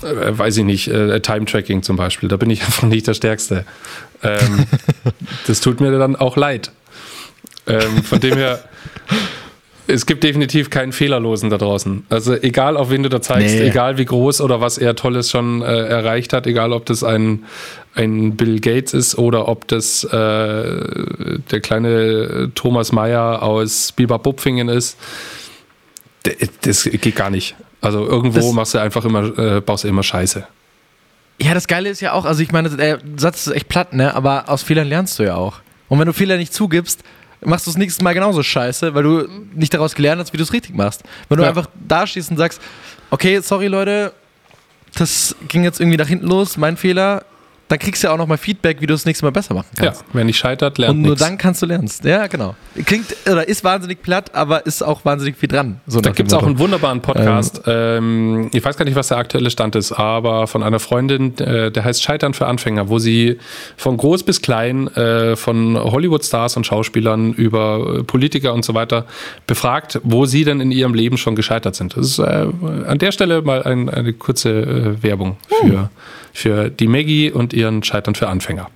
äh, 0.02 0.38
weiß 0.38 0.59
ich 0.59 0.64
nicht, 0.64 0.88
äh, 0.88 1.20
Time-Tracking 1.20 1.83
zum 1.83 1.96
Beispiel. 1.96 2.28
Da 2.28 2.37
bin 2.37 2.50
ich 2.50 2.62
einfach 2.64 2.85
nicht 2.85 3.06
der 3.06 3.14
Stärkste. 3.14 3.64
Ähm, 4.22 4.66
das 5.46 5.61
tut 5.61 5.80
mir 5.80 5.96
dann 5.98 6.16
auch 6.16 6.37
leid. 6.37 6.72
Ähm, 7.66 8.02
von 8.02 8.20
dem 8.20 8.35
her, 8.37 8.62
es 9.87 10.06
gibt 10.06 10.22
definitiv 10.24 10.70
keinen 10.70 10.92
Fehlerlosen 10.92 11.50
da 11.50 11.59
draußen. 11.59 12.06
Also 12.09 12.35
egal, 12.35 12.76
auf 12.76 12.90
wen 12.90 13.02
du 13.02 13.09
da 13.09 13.20
zeigst, 13.20 13.56
Nee. 13.56 13.68
egal 13.68 13.98
wie 13.98 14.04
groß 14.04 14.40
oder 14.40 14.61
was 14.61 14.78
er 14.78 14.94
Tolles 14.94 15.30
schon 15.30 15.62
äh, 15.62 15.66
erreicht 15.66 16.33
hat, 16.33 16.46
egal 16.46 16.72
ob 16.72 16.87
das 16.87 17.02
ein, 17.02 17.44
ein 17.94 18.37
Bill 18.37 18.61
Gates 18.61 18.94
ist 18.94 19.18
oder 19.18 19.48
ob 19.48 19.66
das 19.68 20.05
äh, 20.05 20.09
der 21.50 21.61
kleine 21.61 22.53
Thomas 22.55 22.92
Mayer 22.92 23.42
aus 23.42 23.92
Biber-Bupfingen 23.92 24.68
ist, 24.68 24.96
das 26.62 26.85
geht 26.85 27.16
gar 27.16 27.31
nicht. 27.31 27.57
Also 27.81 28.07
irgendwo 28.07 28.38
Das- 28.38 28.53
machst 28.53 28.74
du 28.74 28.79
einfach 28.79 29.05
immer, 29.05 29.37
äh, 29.38 29.61
baust 29.61 29.85
du 29.85 29.88
immer 29.88 30.03
Scheiße. 30.03 30.46
Ja, 31.42 31.55
das 31.55 31.66
Geile 31.66 31.88
ist 31.88 32.00
ja 32.00 32.12
auch, 32.12 32.26
also 32.26 32.42
ich 32.42 32.53
meine, 32.53 32.68
der 32.68 32.98
Satz 33.16 33.46
ist 33.46 33.55
echt 33.55 33.68
platt, 33.68 33.94
ne? 33.94 34.14
Aber 34.14 34.48
aus 34.50 34.62
Fehlern 34.62 34.87
lernst 34.87 35.18
du 35.18 35.22
ja 35.22 35.37
auch. 35.37 35.61
Und 35.88 35.98
wenn 35.98 36.07
du 36.07 36.12
Fehler 36.12 36.37
nicht 36.37 36.53
zugibst, 36.53 37.03
machst 37.42 37.66
du 37.66 37.70
das 37.70 37.79
nächste 37.79 38.05
Mal 38.05 38.12
genauso 38.12 38.42
scheiße, 38.42 38.94
weil 38.94 39.03
du 39.03 39.26
nicht 39.55 39.72
daraus 39.72 39.94
gelernt 39.94 40.20
hast, 40.20 40.35
wie 40.35 40.37
du 40.37 40.42
es 40.42 40.53
richtig 40.53 40.74
machst. 40.76 41.03
Wenn 41.31 41.38
du 41.38 41.44
Ja. 41.44 41.48
einfach 41.48 41.68
dastehst 41.88 42.31
und 42.31 42.37
sagst, 42.37 42.61
okay, 43.11 43.40
sorry 43.40 43.68
Leute, 43.68 44.12
das 44.98 45.35
ging 45.48 45.64
jetzt 45.64 45.81
irgendwie 45.81 45.96
nach 45.96 46.07
hinten 46.09 46.26
los, 46.26 46.59
mein 46.59 46.76
Fehler, 46.76 47.24
dann 47.70 47.78
kriegst 47.78 48.02
du 48.02 48.09
ja 48.09 48.12
auch 48.12 48.18
nochmal 48.18 48.37
Feedback, 48.37 48.80
wie 48.83 48.87
du 48.87 48.92
das 48.94 49.06
nächste 49.06 49.24
Mal 49.24 49.30
besser 49.30 49.54
machen 49.54 49.68
Ja, 49.78 49.85
kannst. 49.87 50.04
wer 50.12 50.24
nicht 50.24 50.37
scheitert, 50.38 50.76
lernt 50.76 50.96
Und 50.96 51.02
nur 51.02 51.11
nichts. 51.12 51.24
dann 51.24 51.38
kannst 51.38 51.62
du 51.62 51.66
lernen. 51.66 51.88
Ja, 52.04 52.26
genau. 52.26 52.54
Klingt 52.85 53.06
oder 53.30 53.46
ist 53.48 53.64
wahnsinnig 53.64 54.02
platt, 54.02 54.35
aber 54.35 54.66
ist 54.66 54.83
auch 54.83 55.04
wahnsinnig 55.04 55.37
viel 55.37 55.48
dran. 55.48 55.80
So 55.87 56.00
Da 56.00 56.11
gibt 56.11 56.28
es 56.28 56.35
auch 56.35 56.42
einen 56.44 56.59
wunderbaren 56.59 57.00
Podcast. 57.00 57.62
Ähm, 57.66 58.50
ich 58.52 58.64
weiß 58.64 58.76
gar 58.76 58.85
nicht, 58.85 58.96
was 58.96 59.09
der 59.09 59.18
aktuelle 59.18 59.50
Stand 59.50 59.76
ist, 59.76 59.92
aber 59.92 60.46
von 60.46 60.62
einer 60.62 60.80
Freundin, 60.80 61.38
äh, 61.38 61.70
der 61.70 61.85
heißt 61.85 62.02
Scheitern 62.02 62.35
für 62.35 62.46
Anfänger, 62.46 62.88
wo 62.88 62.98
sie 62.98 63.38
von 63.76 63.96
groß 63.96 64.24
bis 64.24 64.42
klein, 64.42 64.88
äh, 64.96 65.37
von 65.37 65.78
Hollywood-Stars 65.78 66.56
und 66.56 66.66
Schauspielern 66.66 67.33
über 67.33 67.98
äh, 68.00 68.02
Politiker 68.02 68.52
und 68.52 68.64
so 68.64 68.74
weiter 68.74 69.06
befragt, 69.46 70.00
wo 70.02 70.26
sie 70.26 70.44
denn 70.44 70.61
in 70.61 70.72
ihrem 70.72 70.94
Leben 70.94 71.16
schon 71.18 71.37
gescheitert 71.37 71.76
sind. 71.76 71.96
Das 71.96 72.04
ist 72.06 72.18
äh, 72.18 72.46
an 72.87 72.98
der 72.98 73.12
Stelle 73.12 73.42
mal 73.42 73.62
ein, 73.62 73.88
eine 73.88 74.12
kurze 74.12 74.50
äh, 74.50 75.02
Werbung 75.04 75.37
für, 75.48 75.90
für 76.33 76.70
die 76.70 76.87
Maggie 76.88 77.30
und 77.30 77.52
ihren 77.60 77.82
Scheitern 77.82 78.14
für 78.14 78.28
Anfänger. 78.28 78.68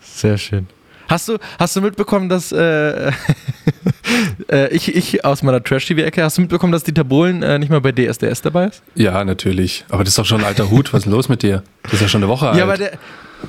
Sehr 0.00 0.38
schön. 0.38 0.68
Hast 1.08 1.28
du, 1.28 1.38
hast 1.58 1.76
du 1.76 1.82
mitbekommen, 1.82 2.28
dass 2.28 2.50
äh, 2.50 3.12
äh, 4.50 4.68
ich, 4.74 4.94
ich 4.94 5.24
aus 5.24 5.42
meiner 5.42 5.62
Trash-TV-Ecke, 5.62 6.22
hast 6.22 6.38
du 6.38 6.42
mitbekommen, 6.42 6.72
dass 6.72 6.82
Dieter 6.82 7.04
Bohlen 7.04 7.42
äh, 7.42 7.58
nicht 7.58 7.68
mal 7.68 7.80
bei 7.80 7.92
DSDS 7.92 8.40
dabei 8.42 8.68
ist? 8.68 8.82
Ja, 8.94 9.22
natürlich. 9.24 9.84
Aber 9.90 10.02
das 10.04 10.12
ist 10.12 10.18
doch 10.18 10.24
schon 10.24 10.40
ein 10.40 10.46
alter 10.46 10.70
Hut. 10.70 10.92
Was 10.92 11.00
ist 11.00 11.04
denn 11.04 11.12
los 11.12 11.28
mit 11.28 11.42
dir? 11.42 11.62
Das 11.82 11.94
ist 11.94 12.00
ja 12.00 12.08
schon 12.08 12.22
eine 12.22 12.30
Woche 12.30 12.48
alt. 12.48 12.56
Ja, 12.56 12.64
aber 12.64 12.78
der, 12.78 12.92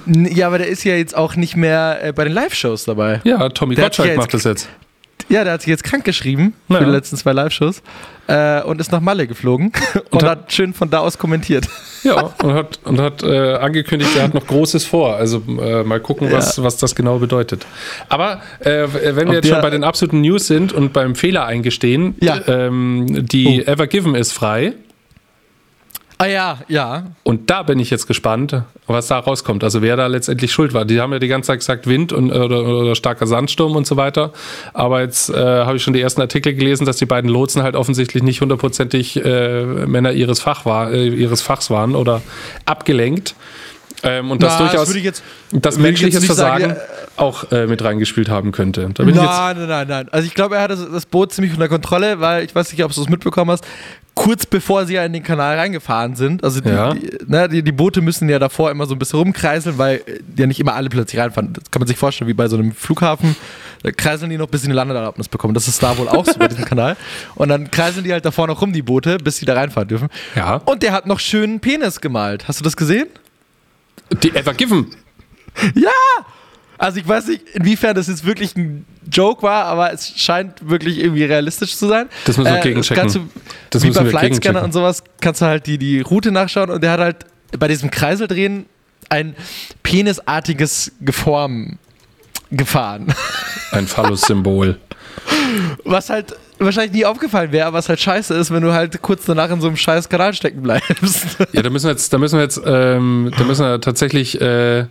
ja, 0.05 0.47
aber 0.47 0.57
der 0.57 0.67
ist 0.67 0.83
ja 0.83 0.95
jetzt 0.95 1.15
auch 1.15 1.35
nicht 1.37 1.55
mehr 1.55 1.99
äh, 2.03 2.11
bei 2.11 2.25
den 2.25 2.33
Live-Shows 2.33 2.85
dabei. 2.85 3.21
ja, 3.23 3.47
Tommy 3.49 3.75
Der 3.75 3.85
hat 3.85 3.91
Gottschalk 3.91 4.09
ja 4.09 4.17
macht 4.17 4.33
das 4.33 4.43
jetzt. 4.43 4.67
Ja, 5.27 5.43
der 5.43 5.53
hat 5.53 5.61
sich 5.61 5.69
jetzt 5.69 5.83
krank 5.83 6.03
geschrieben 6.05 6.53
Ja. 6.69 6.77
für 6.77 6.85
die 6.85 6.91
letzten 6.91 7.17
zwei 7.17 7.31
Live-Shows 7.33 7.81
äh, 8.27 8.61
und 8.61 8.79
ist 8.79 8.91
nach 8.91 9.01
Malle 9.01 9.25
geflogen 9.27 9.71
und, 10.11 10.21
hat- 10.23 10.29
hat 10.29 10.53
schön 10.53 10.73
von 10.73 10.89
da 10.89 10.99
aus 10.99 11.17
kommentiert. 11.17 11.67
Ja, 12.03 12.31
und 12.43 12.53
hat, 12.53 12.79
und 12.83 13.01
hat 13.01 13.23
äh, 13.23 13.55
angekündigt, 13.55 14.11
er 14.15 14.23
hat 14.25 14.33
noch 14.35 14.45
Großes 14.45 14.85
vor. 14.85 15.15
Also 15.15 15.41
äh, 15.59 15.83
mal 15.83 15.99
gucken, 15.99 16.31
was, 16.31 16.61
was 16.61 16.77
das 16.77 16.93
genau 16.93 17.17
bedeutet. 17.17 17.65
Aber 18.09 18.41
äh, 18.59 18.87
wenn 18.93 19.15
wir 19.15 19.27
Ob 19.29 19.33
jetzt 19.33 19.47
schon 19.49 19.61
bei 19.61 19.71
den 19.71 19.83
absoluten 19.83 20.21
News 20.21 20.45
sind 20.45 20.71
und 20.73 20.93
beim 20.93 21.15
Fehler 21.15 21.45
eingestehen, 21.45 22.15
Ja. 22.21 22.39
ähm, 22.47 23.27
die 23.27 23.63
Oh. 23.67 23.71
Ever 23.71 23.87
Given 23.87 24.13
ist 24.15 24.31
frei. 24.31 24.73
Ah 26.17 26.27
ja, 26.27 26.59
ja. 26.69 27.07
Und 27.23 27.49
da 27.49 27.63
bin 27.63 27.77
ich 27.79 27.89
jetzt 27.89 28.07
gespannt, 28.07 28.61
was 28.87 29.07
da 29.07 29.19
rauskommt. 29.19 29.63
Also 29.65 29.81
wer 29.81 29.97
da 29.97 30.07
letztendlich 30.07 30.51
schuld 30.53 30.73
war. 30.73 30.85
Die 30.85 31.01
haben 31.01 31.11
ja 31.11 31.19
die 31.19 31.27
ganze 31.27 31.47
Zeit 31.47 31.59
gesagt 31.59 31.87
Wind 31.87 32.13
und, 32.13 32.31
oder, 32.31 32.61
oder 32.65 32.95
starker 32.95 33.27
Sandsturm 33.27 33.75
und 33.75 33.85
so 33.85 33.97
weiter. 33.97 34.31
Aber 34.73 35.01
jetzt 35.01 35.29
äh, 35.29 35.33
habe 35.35 35.75
ich 35.75 35.83
schon 35.83 35.93
die 35.93 35.99
ersten 36.01 36.21
Artikel 36.21 36.53
gelesen, 36.53 36.85
dass 36.85 36.97
die 36.97 37.05
beiden 37.05 37.29
Lotsen 37.29 37.63
halt 37.63 37.75
offensichtlich 37.75 38.23
nicht 38.23 38.39
hundertprozentig 38.39 39.17
äh, 39.25 39.65
Männer 39.65 40.13
ihres, 40.13 40.39
Fach 40.39 40.65
war, 40.65 40.91
äh, 40.93 41.07
ihres 41.09 41.41
Fachs 41.41 41.69
waren 41.69 41.95
oder 41.95 42.21
abgelenkt. 42.65 43.35
Ähm, 44.03 44.31
und 44.31 44.41
das 44.43 44.53
Na, 44.59 44.67
durchaus 44.67 44.93
ich 44.95 45.03
jetzt, 45.03 45.23
das 45.51 45.77
menschliches 45.77 46.21
nicht 46.21 46.33
sagen, 46.33 46.63
Versagen 46.75 46.81
auch 47.17 47.51
äh, 47.51 47.65
mit 47.67 47.83
reingespielt 47.83 48.29
haben 48.29 48.51
könnte. 48.51 48.89
Nein, 48.97 49.57
nein, 49.57 49.67
nein, 49.67 49.87
nein. 49.87 50.09
Also 50.11 50.27
ich 50.27 50.33
glaube, 50.33 50.55
er 50.55 50.61
hatte 50.61 50.75
das- 50.75 50.91
das 50.91 51.05
Boot 51.05 51.33
ziemlich 51.33 51.53
unter 51.53 51.67
Kontrolle, 51.69 52.19
weil 52.19 52.43
ich 52.45 52.53
weiß 52.53 52.71
nicht, 52.71 52.83
ob 52.83 52.93
du 52.93 53.01
es 53.01 53.09
mitbekommen 53.09 53.51
hast. 53.51 53.65
Kurz 54.15 54.45
bevor 54.45 54.85
sie 54.85 54.93
ja 54.93 55.03
in 55.03 55.11
den 55.11 55.23
Kanal 55.23 55.57
reingefahren 55.57 56.15
sind, 56.15 56.41
also 56.43 56.61
die, 56.61 56.69
Ja. 56.69 56.93
die, 56.93 57.11
ne, 57.27 57.49
die, 57.49 57.61
die 57.63 57.71
Boote 57.73 58.01
müssen 58.01 58.29
ja 58.29 58.39
davor 58.39 58.71
immer 58.71 58.85
so 58.85 58.95
ein 58.95 58.99
bisschen 58.99 59.19
rumkreiseln, 59.19 59.77
weil 59.77 59.97
äh, 60.07 60.19
ja 60.37 60.47
nicht 60.47 60.59
immer 60.61 60.73
alle 60.73 60.87
plötzlich 60.89 61.19
reinfahren. 61.19 61.51
Das 61.53 61.69
kann 61.69 61.81
man 61.81 61.87
sich 61.87 61.97
vorstellen, 61.97 62.29
wie 62.29 62.33
bei 62.33 62.47
so 62.47 62.55
einem 62.57 62.71
Flughafen. 62.71 63.35
Da 63.83 63.91
kreiseln 63.91 64.29
die 64.31 64.37
noch, 64.37 64.47
bis 64.47 64.61
sie 64.61 64.67
eine 64.67 64.73
Landeerlaubnis 64.75 65.27
bekommen. 65.27 65.53
Das 65.53 65.67
ist 65.67 65.83
da 65.83 65.97
wohl 65.97 66.07
auch 66.07 66.25
so 66.25 66.39
bei 66.39 66.47
diesem 66.47 66.63
Kanal. 66.65 66.95
Und 67.35 67.49
dann 67.49 67.69
kreiseln 67.69 68.05
die 68.05 68.13
halt 68.13 68.25
davor 68.25 68.47
noch 68.47 68.61
rum, 68.61 68.71
die 68.73 68.81
Boote, 68.81 69.17
bis 69.17 69.37
sie 69.37 69.45
da 69.45 69.53
reinfahren 69.53 69.89
dürfen. 69.89 70.07
ja, 70.35 70.55
Und 70.65 70.81
der 70.81 70.93
hat 70.93 71.05
noch 71.07 71.19
schönen 71.19 71.59
Penis 71.59 71.99
gemalt. 71.99 72.47
Hast 72.47 72.59
du 72.59 72.63
das 72.63 72.77
gesehen? 72.77 73.07
die 74.23 74.33
Ever 74.33 74.53
Given. 74.53 74.87
Ja! 75.75 75.89
Also 76.77 76.99
ich 76.99 77.07
weiß 77.07 77.27
nicht, 77.27 77.41
inwiefern 77.53 77.95
das 77.95 78.07
jetzt 78.07 78.25
wirklich 78.25 78.55
ein 78.55 78.85
Joke 79.11 79.41
war, 79.43 79.65
aber 79.65 79.93
es 79.93 80.09
scheint 80.17 80.67
wirklich 80.69 80.99
irgendwie 80.99 81.23
realistisch 81.23 81.75
zu 81.77 81.87
sein. 81.87 82.07
Das 82.25 82.37
müssen 82.37 82.51
wir 82.51 82.59
Äh, 82.59 82.63
gegenchecken. 82.63 83.01
kannst 83.01 83.15
du, 83.15 83.29
Das 83.69 83.83
wie 83.83 83.91
bei 83.91 84.03
gegenchecken. 84.03 84.61
und 84.61 84.73
sowas 84.73 85.03
kannst 85.21 85.41
du 85.41 85.45
halt 85.45 85.65
die, 85.67 85.77
die 85.77 86.01
Route 86.01 86.31
nachschauen 86.31 86.69
und 86.69 86.81
der 86.83 86.91
hat 86.91 86.99
halt 86.99 87.25
bei 87.57 87.67
diesem 87.67 87.89
Kreiseldrehen 87.91 88.65
ein 89.09 89.35
penisartiges 89.83 90.91
Geform 91.01 91.77
gefahren. 92.51 93.13
Ein 93.71 93.87
Phallus-Symbol. 93.87 94.77
Was 95.83 96.09
halt 96.09 96.35
wahrscheinlich 96.59 96.93
nie 96.93 97.05
aufgefallen 97.05 97.51
wäre, 97.51 97.73
was 97.73 97.89
halt 97.89 97.99
scheiße 97.99 98.33
ist, 98.35 98.51
wenn 98.51 98.61
du 98.63 98.71
halt 98.73 99.01
kurz 99.01 99.25
danach 99.25 99.49
in 99.49 99.59
so 99.61 99.67
einem 99.67 99.75
scheiß 99.77 100.07
Kanal 100.09 100.33
stecken 100.33 100.61
bleibst. 100.61 101.37
Ja, 101.51 101.61
da 101.61 101.69
müssen 101.69 101.85
wir 101.85 101.91
jetzt, 101.91 102.13
da 102.13 102.17
müssen 102.17 102.37
wir 102.37 102.43
jetzt, 102.43 102.61
ähm, 102.65 103.31
da 103.37 103.43
müssen 103.43 103.65
wir 103.65 103.81
tatsächlich 103.81 104.39
äh, 104.39 104.85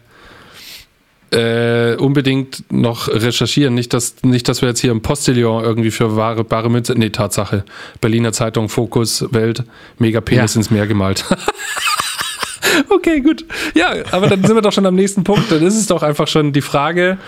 äh, 1.34 1.96
unbedingt 1.96 2.64
noch 2.72 3.08
recherchieren. 3.08 3.74
Nicht 3.74 3.92
dass, 3.92 4.16
nicht, 4.22 4.48
dass 4.48 4.62
wir 4.62 4.68
jetzt 4.68 4.80
hier 4.80 4.92
im 4.92 5.02
Postillon 5.02 5.64
irgendwie 5.64 5.90
für 5.90 6.16
wahre, 6.16 6.44
bare 6.44 6.70
Münze. 6.70 6.94
Nee, 6.94 7.10
Tatsache. 7.10 7.64
Berliner 8.00 8.32
Zeitung, 8.32 8.68
Fokus, 8.68 9.26
Welt, 9.32 9.64
Megapenis 9.98 10.54
Ja. 10.54 10.60
ins 10.60 10.70
Meer 10.70 10.86
gemalt. 10.86 11.24
okay, 12.88 13.20
gut. 13.20 13.44
Ja, 13.74 13.92
aber 14.12 14.28
dann 14.28 14.42
sind 14.44 14.54
wir 14.54 14.62
doch 14.62 14.72
schon 14.72 14.86
am 14.86 14.94
nächsten 14.94 15.24
Punkt. 15.24 15.50
Dann 15.50 15.62
ist 15.62 15.76
es 15.76 15.86
doch 15.86 16.02
einfach 16.02 16.28
schon 16.28 16.52
die 16.52 16.62
Frage. 16.62 17.18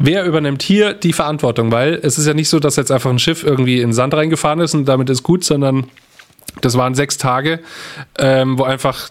Wer 0.00 0.24
übernimmt 0.24 0.62
hier 0.62 0.94
die 0.94 1.12
Verantwortung? 1.12 1.72
Weil 1.72 1.98
es 2.02 2.18
ist 2.18 2.26
ja 2.26 2.34
nicht 2.34 2.48
so, 2.48 2.60
dass 2.60 2.76
jetzt 2.76 2.92
einfach 2.92 3.10
ein 3.10 3.18
Schiff 3.18 3.42
irgendwie 3.42 3.76
in 3.80 3.88
den 3.88 3.92
Sand 3.94 4.14
reingefahren 4.14 4.60
ist 4.60 4.74
und 4.74 4.84
damit 4.84 5.10
ist 5.10 5.22
gut, 5.24 5.42
sondern 5.42 5.86
das 6.60 6.76
waren 6.76 6.94
sechs 6.94 7.18
Tage, 7.18 7.60
ähm, 8.18 8.58
wo 8.58 8.64
einfach 8.64 9.10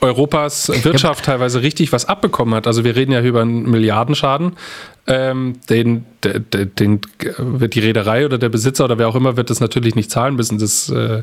Europas 0.00 0.70
Wirtschaft 0.84 1.24
teilweise 1.24 1.62
richtig 1.62 1.92
was 1.92 2.04
abbekommen 2.04 2.54
hat. 2.54 2.66
Also 2.66 2.84
wir 2.84 2.94
reden 2.94 3.12
ja 3.12 3.20
hier 3.20 3.30
über 3.30 3.42
einen 3.42 3.68
Milliardenschaden. 3.68 4.52
Ähm, 5.06 5.54
den, 5.70 6.04
de- 6.22 6.38
de- 6.40 6.66
den 6.66 7.00
wird 7.38 7.74
die 7.74 7.80
Reederei 7.80 8.26
oder 8.26 8.36
der 8.38 8.50
Besitzer 8.50 8.84
oder 8.84 8.98
wer 8.98 9.08
auch 9.08 9.14
immer 9.14 9.36
wird 9.38 9.48
das 9.50 9.58
natürlich 9.60 9.94
nicht 9.94 10.10
zahlen 10.10 10.36
müssen. 10.36 10.58
Das, 10.58 10.90
äh, 10.90 11.22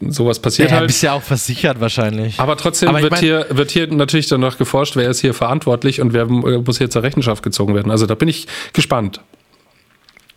sowas 0.00 0.38
passiert 0.38 0.70
Ja, 0.70 0.78
halt. 0.78 0.86
bist 0.86 1.02
ja 1.02 1.12
auch 1.12 1.22
versichert 1.22 1.80
wahrscheinlich. 1.80 2.40
Aber 2.40 2.56
trotzdem 2.56 2.88
Aber 2.88 3.02
wird, 3.02 3.12
mein- 3.12 3.20
hier, 3.20 3.46
wird 3.50 3.70
hier 3.70 3.86
natürlich 3.92 4.26
dann 4.28 4.40
noch 4.40 4.56
geforscht, 4.56 4.96
wer 4.96 5.08
ist 5.10 5.20
hier 5.20 5.34
verantwortlich 5.34 6.00
und 6.00 6.12
wer 6.14 6.26
muss 6.26 6.78
hier 6.78 6.88
zur 6.90 7.02
Rechenschaft 7.02 7.42
gezogen 7.42 7.74
werden. 7.74 7.90
Also 7.92 8.06
da 8.06 8.14
bin 8.14 8.28
ich 8.28 8.46
gespannt. 8.72 9.20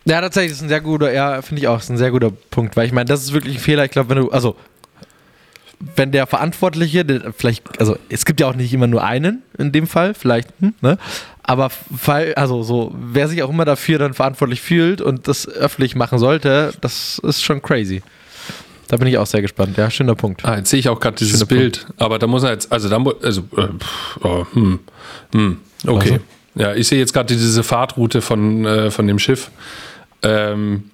Ja, 0.04 0.20
tatsächlich, 0.20 0.52
das 0.52 0.58
ist 0.58 0.64
ein 0.64 0.68
sehr 0.68 0.80
guter, 0.80 1.12
ja, 1.12 1.42
finde 1.42 1.60
ich 1.62 1.68
auch, 1.68 1.80
ist 1.80 1.90
ein 1.90 1.98
sehr 1.98 2.10
guter 2.10 2.30
Punkt, 2.50 2.76
weil 2.76 2.86
ich 2.86 2.92
meine, 2.92 3.06
das 3.06 3.22
ist 3.22 3.32
wirklich 3.32 3.56
ein 3.56 3.60
Fehler. 3.60 3.84
Ich 3.84 3.90
glaube, 3.90 4.10
wenn 4.10 4.18
du, 4.18 4.30
also, 4.30 4.56
wenn 5.80 6.10
der 6.12 6.26
Verantwortliche, 6.26 7.04
der 7.04 7.32
vielleicht, 7.32 7.80
also, 7.80 7.96
es 8.08 8.24
gibt 8.24 8.40
ja 8.40 8.48
auch 8.48 8.54
nicht 8.54 8.72
immer 8.72 8.86
nur 8.86 9.04
einen 9.04 9.42
in 9.58 9.72
dem 9.72 9.86
Fall, 9.86 10.14
vielleicht, 10.14 10.48
hm, 10.60 10.74
ne? 10.80 10.98
Aber 11.42 11.70
weil, 11.88 12.34
also 12.34 12.62
so, 12.62 12.94
wer 12.98 13.26
sich 13.28 13.42
auch 13.42 13.48
immer 13.50 13.64
dafür 13.64 13.98
dann 13.98 14.12
verantwortlich 14.12 14.60
fühlt 14.60 15.00
und 15.00 15.28
das 15.28 15.48
öffentlich 15.48 15.94
machen 15.96 16.18
sollte, 16.18 16.72
das 16.80 17.20
ist 17.22 17.42
schon 17.42 17.62
crazy. 17.62 18.02
Da 18.88 18.96
bin 18.96 19.06
ich 19.08 19.18
auch 19.18 19.26
sehr 19.26 19.42
gespannt. 19.42 19.76
Ja, 19.76 19.90
schöner 19.90 20.14
Punkt. 20.14 20.44
Ah, 20.44 20.56
jetzt 20.56 20.70
sehe 20.70 20.80
ich 20.80 20.88
auch 20.88 20.98
gerade 20.98 21.16
dieses 21.16 21.40
Schöner 21.40 21.46
Bild. 21.46 21.86
Aber 21.98 22.18
da 22.18 22.26
muss 22.26 22.42
er 22.42 22.52
jetzt, 22.52 22.72
also 22.72 22.88
da 22.88 22.98
mu- 22.98 23.12
also, 23.22 23.42
äh, 23.56 23.68
oh, 24.22 24.46
hm, 24.52 24.80
hm, 25.32 25.58
okay. 25.86 26.20
Ja, 26.54 26.74
ich 26.74 26.88
sehe 26.88 26.98
jetzt 26.98 27.12
gerade 27.12 27.34
diese 27.34 27.62
Fahrtroute 27.62 28.20
von, 28.20 28.64
äh, 28.64 28.90
von 28.90 29.06
dem 29.06 29.18
Schiff. 29.18 29.50
Ähm, 30.22 30.90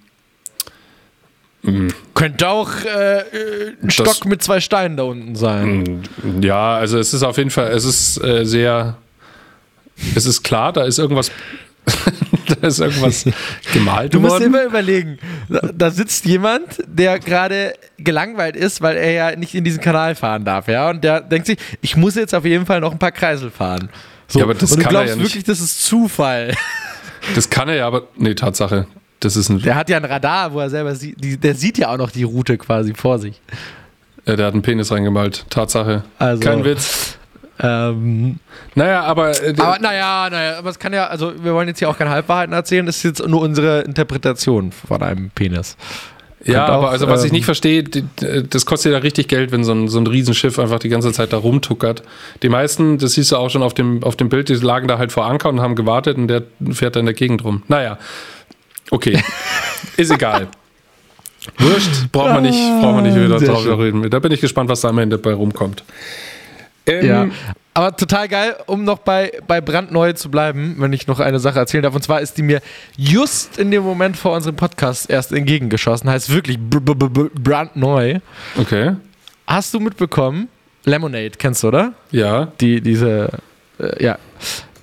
Könnte 2.14 2.48
auch 2.48 2.70
äh, 2.85 3.20
ein 3.20 3.77
Das- 3.83 3.94
Stock 3.94 4.24
mit 4.27 4.42
zwei 4.42 4.61
Steinen 4.61 4.96
da 4.96 5.05
unten 5.05 5.35
sein. 5.35 6.03
ja, 6.40 6.74
also 6.77 6.98
es 6.98 7.14
ist 7.14 7.22
auf 7.22 7.38
jeden 7.38 7.50
Fall, 7.50 7.70
es 7.72 7.85
ist 7.85 8.22
äh, 8.22 8.44
sehr, 8.44 8.96
es 10.14 10.27
ist 10.27 10.42
klar, 10.42 10.72
da 10.72 10.85
ist 10.85 10.98
irgendwas, 10.98 11.31
da 12.61 12.66
ist 12.66 12.81
irgendwas 12.81 13.24
gemalt 13.72 14.12
Du 14.12 14.20
musst 14.20 14.33
worden. 14.33 14.44
immer 14.44 14.64
überlegen, 14.64 15.18
da, 15.74 15.90
sitzt 15.90 16.24
jemand, 16.27 16.83
der 16.87 17.18
gerade 17.18 17.74
gelangweilt 17.98 18.57
ist, 18.57 18.83
weil 18.83 18.96
er 18.96 19.11
ja 19.12 19.37
nicht 19.37 19.55
in 19.55 19.64
diesen 19.64 19.81
Kanal 19.81 20.14
fahren 20.14 20.44
darf, 20.44 20.68
ja, 20.68 20.90
und 20.90 21.03
der 21.03 21.20
denkt 21.22 21.46
sich, 21.46 21.59
ich 21.81 21.96
muss 21.96 22.14
jetzt 22.14 22.35
auf 22.35 22.44
jeden 22.44 22.66
Fall 22.66 22.81
noch 22.81 22.92
ein 22.92 22.98
paar 22.98 23.12
Kreisel 23.12 23.50
fahren. 23.50 23.88
So, 24.29 24.38
Ja, 24.40 24.44
aber 24.44 24.55
das 24.55 24.70
und 24.72 24.79
du 24.81 24.85
kann 24.85 24.87
er 24.87 24.90
glaubst 24.90 25.09
ja 25.11 25.16
nicht. 25.16 25.24
wirklich, 25.27 25.44
das 25.44 25.61
ist 25.61 25.83
Zufall. 25.85 26.55
Das 27.35 27.48
kann 27.48 27.68
er 27.70 27.77
ja, 27.77 27.87
aber, 27.87 28.09
nee, 28.16 28.35
Tatsache. 28.35 28.87
Das 29.20 29.37
ist 29.37 29.48
ein, 29.48 29.61
Der 29.62 29.74
hat 29.74 29.88
ja 29.88 29.96
ein 29.96 30.05
Radar, 30.05 30.53
wo 30.53 30.61
er 30.61 30.68
selber 30.70 30.94
sieht, 30.94 31.22
die, 31.22 31.37
der 31.38 31.55
sieht 31.55 31.79
ja 31.79 31.90
auch 31.92 31.96
noch 31.96 32.11
die 32.11 32.24
Route 32.24 32.59
quasi 32.59 32.92
vor 32.94 33.18
sich. 33.18 33.40
äh, 34.27 34.37
der 34.37 34.46
hat 34.46 34.53
einen 34.55 34.62
Penis 34.62 34.90
reingemalt. 34.92 35.46
Tatsache. 35.50 36.05
Also- 36.18 36.42
Kein 36.42 36.64
Witz. 36.64 37.18
Ähm, 37.61 38.40
Naja, 38.74 39.05
aber, 39.05 39.31
äh, 39.40 39.55
aber 39.57 39.79
naja, 39.79 40.29
naja, 40.29 40.59
aber 40.59 40.70
es 40.70 40.79
kann 40.79 40.92
ja, 40.92 41.07
also 41.07 41.33
wir 41.42 41.55
wollen 41.55 41.68
jetzt 41.68 41.79
hier 41.79 41.88
auch 41.88 41.96
keine 41.96 42.11
Halbwahrheiten 42.11 42.53
erzählen, 42.53 42.85
das 42.85 42.96
ist 42.96 43.03
jetzt 43.05 43.29
nur 43.29 43.40
unsere 43.42 43.83
Interpretation 43.83 44.72
von 44.72 45.00
einem 45.03 45.31
Penis. 45.31 45.77
Ja, 46.44 46.55
Könnte 46.59 46.72
aber 46.72 46.88
auch, 46.88 46.90
also 46.90 47.07
was 47.09 47.22
ich 47.22 47.31
ähm, 47.31 47.37
nicht 47.37 47.44
verstehe, 47.44 47.85
die- 47.85 48.05
das 48.50 48.66
kostet 48.66 48.90
ja 48.92 48.98
richtig 48.98 49.29
Geld, 49.29 49.53
wenn 49.53 49.62
so 49.62 49.72
ein, 49.72 49.87
so 49.88 49.98
ein 50.00 50.07
Riesenschiff 50.09 50.59
einfach 50.59 50.81
die 50.81 50.88
ganze 50.88 51.12
Zeit 51.12 51.33
da 51.33 51.37
rumtuckert. 51.37 52.03
Die 52.42 52.48
meisten, 52.48 52.98
das 52.98 53.12
siehst 53.12 53.31
du 53.31 53.37
auch 53.37 53.48
schon 53.50 53.62
auf 53.62 53.72
dem, 53.72 54.03
auf 54.03 54.16
dem 54.16 54.29
Bild, 54.29 54.48
die 54.48 54.55
lagen 54.55 54.88
da 54.88 54.98
halt 54.98 55.12
vor 55.12 55.24
Anker 55.27 55.48
und 55.48 55.61
haben 55.61 55.77
gewartet 55.77 56.16
und 56.18 56.27
der 56.27 56.42
fährt 56.72 56.96
da 56.96 57.00
in 57.00 57.07
der 57.07 57.14
Gegend 57.14 57.44
rum. 57.44 57.62
Naja, 57.68 57.98
okay, 58.90 59.23
ist 59.97 60.11
egal. 60.11 60.49
Wurscht, 61.59 62.11
braucht 62.11 62.31
man 62.31 62.42
nicht, 62.42 62.59
braucht 62.81 62.94
man 62.94 63.03
nicht 63.05 63.16
wieder 63.16 63.35
Ah, 63.35 63.38
Sehr 63.38 63.49
drauf 63.49 63.79
reden. 63.79 64.09
Da 64.09 64.18
bin 64.18 64.33
ich 64.33 64.40
gespannt, 64.40 64.70
was 64.70 64.81
da 64.81 64.88
am 64.88 64.99
Ende 64.99 65.18
bei 65.18 65.33
rumkommt. 65.35 65.85
Ähm, 66.87 67.07
Ja. 67.07 67.27
Aber 67.77 67.97
total 67.97 68.29
geil, 68.29 68.55
um 68.66 68.85
noch 68.85 68.99
bei, 69.01 69.33
bei 69.49 69.61
brandneu 69.61 70.12
zu 70.12 70.31
bleiben, 70.31 70.77
wenn 70.79 70.92
ich 70.92 71.09
noch 71.09 71.18
eine 71.18 71.40
Sache 71.40 71.59
erzählen 71.59 71.83
darf. 71.83 71.94
Und 71.94 72.03
zwar 72.05 72.20
ist 72.20 72.38
die 72.38 72.42
mir 72.42 72.61
just 72.97 73.59
in 73.59 73.73
dem 73.73 73.83
Moment 73.83 74.16
vor 74.16 74.33
unserem 74.37 74.55
Podcast 74.55 75.11
erst 75.11 75.33
entgegengeschossen. 75.33 76.09
Heißt 76.09 76.31
wirklich 76.31 76.57
br 76.57 76.79
br 76.79 76.94
br 76.94 77.09
br- 77.09 77.31
brandneu. 77.35 78.20
Okay, 78.57 78.92
Hast 79.47 79.75
du 79.75 79.81
mitbekommen? 79.81 80.49
Lemonade, 80.85 81.33
kennst 81.37 81.62
du, 81.64 81.68
oder? 81.68 81.94
ja, 82.12 82.47
Die, 82.61 82.81
diese, 82.81 83.29
äh, 83.81 84.05
ja. 84.05 84.18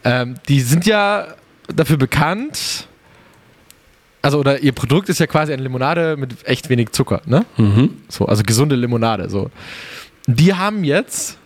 Ähm, 0.03 0.35
die 0.49 0.59
sind 0.59 0.85
ja 0.85 1.27
dafür 1.73 1.95
bekannt. 1.97 2.87
Also, 4.21 4.37
oder 4.39 4.59
ihr 4.59 4.71
Produkt 4.71 5.09
ist 5.09 5.19
ja 5.19 5.27
quasi 5.27 5.51
eine 5.53 5.63
Limonade 5.63 6.15
mit 6.17 6.45
echt 6.47 6.69
wenig 6.69 6.91
Zucker, 6.91 7.21
ne? 7.25 7.45
mhm. 7.57 7.97
So, 8.07 8.25
also 8.25 8.43
gesunde 8.43 8.75
Limonade. 8.75 9.29
So. 9.29 9.49
Die 10.27 10.53
haben 10.53 10.83
jetzt, 10.83 11.37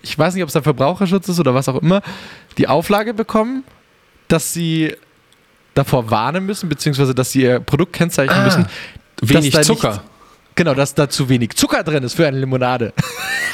ich 0.00 0.18
weiß 0.18 0.32
nicht, 0.34 0.42
ob 0.42 0.48
es 0.48 0.54
der 0.54 0.62
Verbraucherschutz 0.62 1.28
ist 1.28 1.38
oder 1.40 1.54
was 1.54 1.68
auch 1.68 1.80
immer, 1.82 2.00
die 2.58 2.68
Auflage 2.68 3.12
bekommen, 3.12 3.64
dass 4.28 4.52
sie 4.54 4.94
davor 5.74 6.10
warnen 6.10 6.46
müssen, 6.46 6.68
beziehungsweise 6.68 7.14
dass 7.14 7.32
sie 7.32 7.42
ihr 7.42 7.60
Produkt 7.60 7.92
kennzeichnen 7.92 8.38
Ah, 8.38 8.44
müssen. 8.44 8.66
wenig 9.20 9.50
da 9.52 9.58
nicht- 9.58 9.66
Zucker. 9.66 10.02
Genau, 10.54 10.74
dass 10.74 10.94
da 10.94 11.08
zu 11.08 11.28
wenig 11.30 11.50
Zucker 11.56 11.82
drin 11.82 12.02
ist 12.02 12.14
für 12.14 12.26
eine 12.26 12.38
Limonade. 12.38 12.92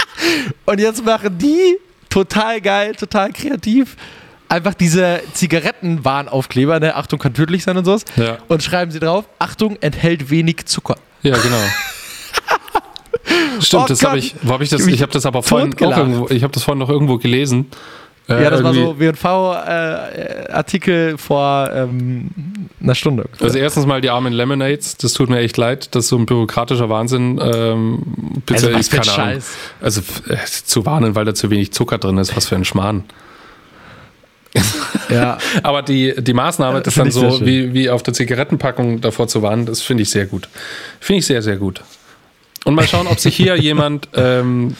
Und 0.66 0.80
jetzt 0.80 1.04
machen 1.04 1.38
die 1.38 1.78
total 2.08 2.60
geil, 2.60 2.94
total 2.96 3.32
kreativ. 3.32 3.96
Einfach 4.48 4.74
diese 4.74 5.20
Zigarettenwarnaufkleber, 5.34 6.80
ne? 6.80 6.96
Achtung, 6.96 7.18
kann 7.18 7.34
tödlich 7.34 7.64
sein 7.64 7.76
und 7.76 7.84
sowas. 7.84 8.04
Ja. 8.16 8.38
Und 8.48 8.62
schreiben 8.62 8.90
sie 8.90 9.00
drauf, 9.00 9.24
Achtung, 9.38 9.76
enthält 9.80 10.30
wenig 10.30 10.64
Zucker. 10.66 10.96
Ja, 11.22 11.36
genau. 11.36 11.56
Stimmt, 13.60 13.82
Oh 13.84 13.86
das 13.88 14.02
habe 14.04 14.18
ich, 14.18 14.34
wo 14.42 14.52
habe 14.52 14.64
ich 14.64 14.70
das, 14.70 14.86
Ich 14.86 15.02
habe 15.02 15.12
das 15.12 15.26
aber 15.26 15.42
vorhin 15.42 15.74
irgendwo, 15.78 16.28
ich 16.30 16.42
habe 16.42 16.52
das 16.52 16.62
vorhin 16.62 16.78
noch 16.78 16.88
irgendwo 16.88 17.18
gelesen. 17.18 17.66
Äh, 18.28 18.42
Ja, 18.42 18.50
das 18.50 18.62
war 18.62 18.72
so 18.72 18.98
WV-Artikel 19.98 21.18
vor 21.18 21.70
ähm, 21.74 22.30
einer 22.80 22.94
Stunde. 22.94 23.26
Also 23.40 23.58
erstens 23.58 23.84
mal 23.86 24.00
die 24.00 24.10
armen 24.10 24.32
Lemonades, 24.32 24.96
das 24.96 25.12
tut 25.12 25.28
mir 25.30 25.40
echt 25.40 25.56
leid, 25.56 25.94
das 25.94 26.04
ist 26.04 26.10
so 26.10 26.16
ein 26.16 26.26
bürokratischer 26.26 26.88
Wahnsinn. 26.88 27.40
Ähm, 27.42 28.02
bitte, 28.46 28.66
Also 28.66 28.72
was 28.72 28.86
ich 28.86 28.92
keine 28.92 29.12
Ahnung. 29.12 29.34
Scheiß. 29.34 29.50
Also 29.80 30.00
äh, 30.28 30.36
zu 30.46 30.86
warnen, 30.86 31.14
weil 31.14 31.24
da 31.24 31.34
zu 31.34 31.50
wenig 31.50 31.72
Zucker 31.72 31.98
drin 31.98 32.18
ist, 32.18 32.36
was 32.36 32.46
für 32.48 32.54
ein 32.56 32.64
Schmarrn. 32.64 33.04
Ja, 35.08 35.38
Aber 35.62 35.82
die, 35.82 36.14
die 36.18 36.32
Maßnahme, 36.32 36.80
das 36.80 36.94
find 36.94 37.06
dann 37.06 37.12
so 37.12 37.44
wie, 37.44 37.72
wie 37.74 37.90
auf 37.90 38.02
der 38.02 38.14
Zigarettenpackung 38.14 39.00
davor 39.00 39.28
zu 39.28 39.42
warnen, 39.42 39.66
das 39.66 39.82
finde 39.82 40.02
ich 40.02 40.10
sehr 40.10 40.26
gut. 40.26 40.48
Finde 41.00 41.18
ich 41.20 41.26
sehr, 41.26 41.42
sehr 41.42 41.56
gut. 41.56 41.82
Und 42.64 42.74
mal 42.74 42.86
schauen, 42.86 43.06
ob 43.06 43.18
sich 43.18 43.36
hier 43.36 43.56
jemand 43.60 44.08
ähm, 44.14 44.76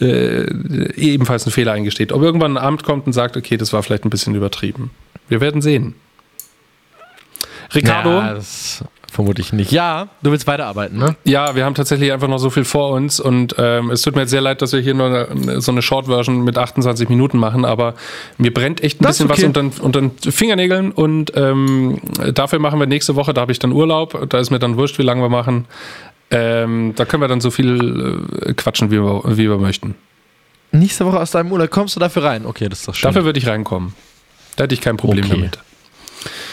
äh, 0.00 0.44
ebenfalls 0.94 1.44
einen 1.44 1.52
Fehler 1.52 1.72
eingesteht. 1.72 2.12
Ob 2.12 2.22
irgendwann 2.22 2.56
ein 2.56 2.64
Amt 2.64 2.84
kommt 2.84 3.06
und 3.06 3.12
sagt, 3.12 3.36
okay, 3.36 3.56
das 3.56 3.72
war 3.72 3.82
vielleicht 3.82 4.04
ein 4.04 4.10
bisschen 4.10 4.34
übertrieben. 4.34 4.90
Wir 5.28 5.40
werden 5.40 5.60
sehen. 5.60 5.94
Ricardo, 7.74 8.10
Ja, 8.10 8.40
das 9.08 9.14
vermute 9.14 9.40
ich 9.40 9.52
nicht. 9.52 9.72
Ja, 9.72 10.08
du 10.22 10.30
willst 10.30 10.46
weiterarbeiten, 10.46 10.98
ne? 10.98 11.16
Ja, 11.24 11.54
wir 11.56 11.64
haben 11.64 11.74
tatsächlich 11.74 12.12
einfach 12.12 12.28
noch 12.28 12.38
so 12.38 12.50
viel 12.50 12.64
vor 12.64 12.90
uns 12.90 13.18
und 13.20 13.54
ähm, 13.58 13.90
es 13.90 14.02
tut 14.02 14.14
mir 14.14 14.22
jetzt 14.22 14.30
sehr 14.30 14.40
leid, 14.40 14.62
dass 14.62 14.72
wir 14.72 14.80
hier 14.80 14.94
nur 14.94 15.06
eine, 15.06 15.60
so 15.60 15.72
eine 15.72 15.82
Short-Version 15.82 16.44
mit 16.44 16.56
28 16.58 17.08
Minuten 17.08 17.38
machen, 17.38 17.64
aber 17.64 17.94
mir 18.36 18.52
brennt 18.52 18.82
echt 18.82 19.00
ein 19.00 19.04
Das 19.04 19.18
bisschen 19.18 19.30
okay. 19.30 19.42
was 19.42 19.78
unter, 19.80 19.82
unter 19.84 20.00
den 20.00 20.32
Fingernägeln 20.32 20.92
und 20.92 21.32
ähm, 21.34 21.98
dafür 22.34 22.58
machen 22.58 22.78
wir 22.78 22.86
nächste 22.86 23.16
Woche, 23.16 23.34
da 23.34 23.40
habe 23.40 23.52
ich 23.52 23.58
dann 23.58 23.72
Urlaub, 23.72 24.26
da 24.28 24.38
ist 24.38 24.50
mir 24.50 24.58
dann 24.58 24.76
wurscht, 24.76 24.98
wie 24.98 25.02
lange 25.02 25.22
wir 25.22 25.28
machen. 25.30 25.64
Ähm, 26.30 26.92
da 26.94 27.04
können 27.06 27.22
wir 27.22 27.28
dann 27.28 27.40
so 27.40 27.50
viel 27.50 28.20
äh, 28.44 28.52
quatschen, 28.52 28.90
wie 28.90 29.00
wir, 29.00 29.22
wie 29.24 29.48
wir 29.48 29.56
möchten. 29.58 29.94
Nächste 30.72 31.06
Woche 31.06 31.18
aus 31.18 31.30
deinem 31.30 31.50
Urlaub 31.50 31.70
kommst 31.70 31.96
du 31.96 32.00
dafür 32.00 32.24
rein. 32.24 32.44
Okay, 32.44 32.68
das 32.68 32.80
ist 32.80 32.88
doch 32.88 32.94
schön. 32.94 33.08
Dafür 33.08 33.24
würde 33.24 33.38
ich 33.38 33.46
reinkommen. 33.46 33.94
Da 34.56 34.64
hätte 34.64 34.74
ich 34.74 34.82
kein 34.82 34.98
Problem 34.98 35.24
Okay. 35.24 35.34
damit. 35.36 35.58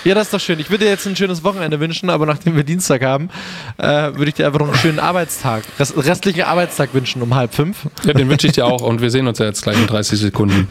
Ja, 0.06 0.14
das 0.14 0.28
ist 0.28 0.34
doch 0.34 0.40
schön. 0.40 0.60
Ich 0.60 0.70
würde 0.70 0.86
dir 0.86 0.92
jetzt 0.92 1.06
ein 1.08 1.16
schönes 1.16 1.44
Wochenende 1.44 1.80
wünschen, 1.80 2.10
aber 2.10 2.26
nachdem 2.26 2.56
wir 2.56 2.64
Dienstag 2.64 3.04
haben, 3.04 3.30
äh, 3.78 3.86
würde 4.14 4.28
ich 4.28 4.36
dir 4.36 4.46
einfach 4.46 4.60
noch 4.60 4.68
einen 4.68 4.78
schönen 4.78 5.00
Arbeitstag, 5.00 5.64
rest, 5.80 5.98
restlichen 5.98 6.44
Arbeitstag 6.44 6.94
wünschen 6.94 7.22
um 7.22 7.34
halb 7.36 7.54
fünf. 7.54 7.88
Ja, 8.04 8.14
den 8.14 8.30
wünsche 8.30 8.48
ich 8.48 8.54
dir 8.54 8.66
auch 8.66 8.82
und 8.82 9.02
wir 9.02 9.10
sehen 9.10 9.28
uns 9.28 9.40
ja 9.40 9.46
jetzt 9.46 9.64
gleich 9.64 9.78
in 9.78 9.88
30 9.88 10.20
Sekunden. 10.20 10.68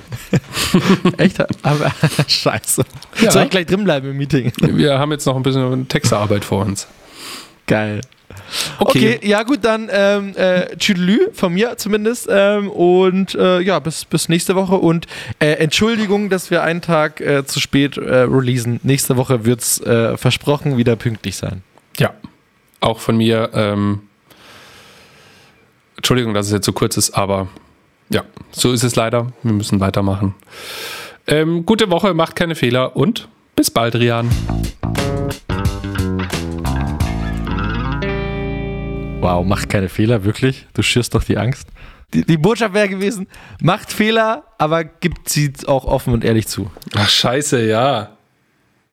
Echt? 1.18 1.40
Aber, 1.64 1.92
scheiße. 2.27 2.85
Ja. 3.20 3.31
Soll 3.31 3.44
ich 3.44 3.51
gleich 3.51 3.66
drin 3.66 3.85
bleiben 3.85 4.11
im 4.11 4.16
Meeting? 4.16 4.53
Wir 4.61 4.99
haben 4.99 5.11
jetzt 5.11 5.27
noch 5.27 5.37
ein 5.37 5.42
bisschen 5.42 5.88
Textarbeit 5.88 6.44
vor 6.44 6.64
uns. 6.64 6.87
Geil. 7.66 8.00
Okay, 8.79 9.20
ja 9.22 9.42
gut, 9.42 9.61
dann 9.62 9.88
ähm, 9.92 10.35
äh, 10.37 10.77
Tschüdelü, 10.77 11.31
von 11.33 11.53
mir 11.53 11.77
zumindest. 11.77 12.29
Ähm, 12.31 12.70
und 12.70 13.35
äh, 13.35 13.61
ja, 13.61 13.79
bis, 13.79 14.05
bis 14.05 14.29
nächste 14.29 14.55
Woche. 14.55 14.74
Und 14.74 15.07
äh, 15.38 15.53
Entschuldigung, 15.53 16.31
dass 16.31 16.50
wir 16.50 16.62
einen 16.62 16.81
Tag 16.81 17.20
äh, 17.20 17.44
zu 17.44 17.61
spät 17.61 17.96
äh, 17.96 18.20
releasen. 18.20 18.81
Nächste 18.83 19.16
Woche 19.16 19.44
wird 19.44 19.61
es 19.61 19.81
äh, 19.81 20.16
versprochen 20.16 20.77
wieder 20.77 20.96
pünktlich 20.96 21.37
sein. 21.37 21.62
Ja, 21.98 22.14
auch 22.81 22.98
von 22.98 23.16
mir. 23.16 23.50
Ähm, 23.55 24.00
Entschuldigung, 25.96 26.35
dass 26.35 26.46
es 26.46 26.53
jetzt 26.53 26.66
so 26.66 26.72
kurz 26.72 26.96
ist, 26.96 27.12
aber 27.12 27.48
ja, 28.11 28.24
so 28.50 28.72
ist 28.72 28.83
es 28.83 28.96
leider. 28.96 29.29
Wir 29.42 29.53
müssen 29.53 29.81
weitermachen. 29.81 30.35
Ähm, 31.27 31.64
gute 31.64 31.90
Woche, 31.90 32.12
macht 32.12 32.37
keine 32.37 32.55
Fehler 32.55 32.96
und 32.96 33.29
bis 33.57 33.70
bald, 33.70 33.94
Rian. 33.94 34.29
Wow, 39.25 39.43
macht 39.43 39.71
keine 39.71 39.89
Fehler, 39.89 40.23
wirklich? 40.25 40.67
Du 40.75 40.83
schürst 40.83 41.15
doch 41.15 41.25
die 41.25 41.39
Angst. 41.39 41.69
Die, 42.13 42.27
die 42.27 42.37
Botschaft 42.37 42.75
wäre 42.75 42.91
gewesen, 42.91 43.27
macht 43.63 43.91
Fehler, 43.91 44.45
aber 44.59 44.85
gibt 44.85 45.31
sie 45.31 45.51
auch 45.67 45.87
offen 45.87 46.13
und 46.13 46.27
ehrlich 46.27 46.47
zu. 46.47 46.71
Ach, 46.95 47.09
scheiße, 47.09 47.67
ja. 47.67 48.13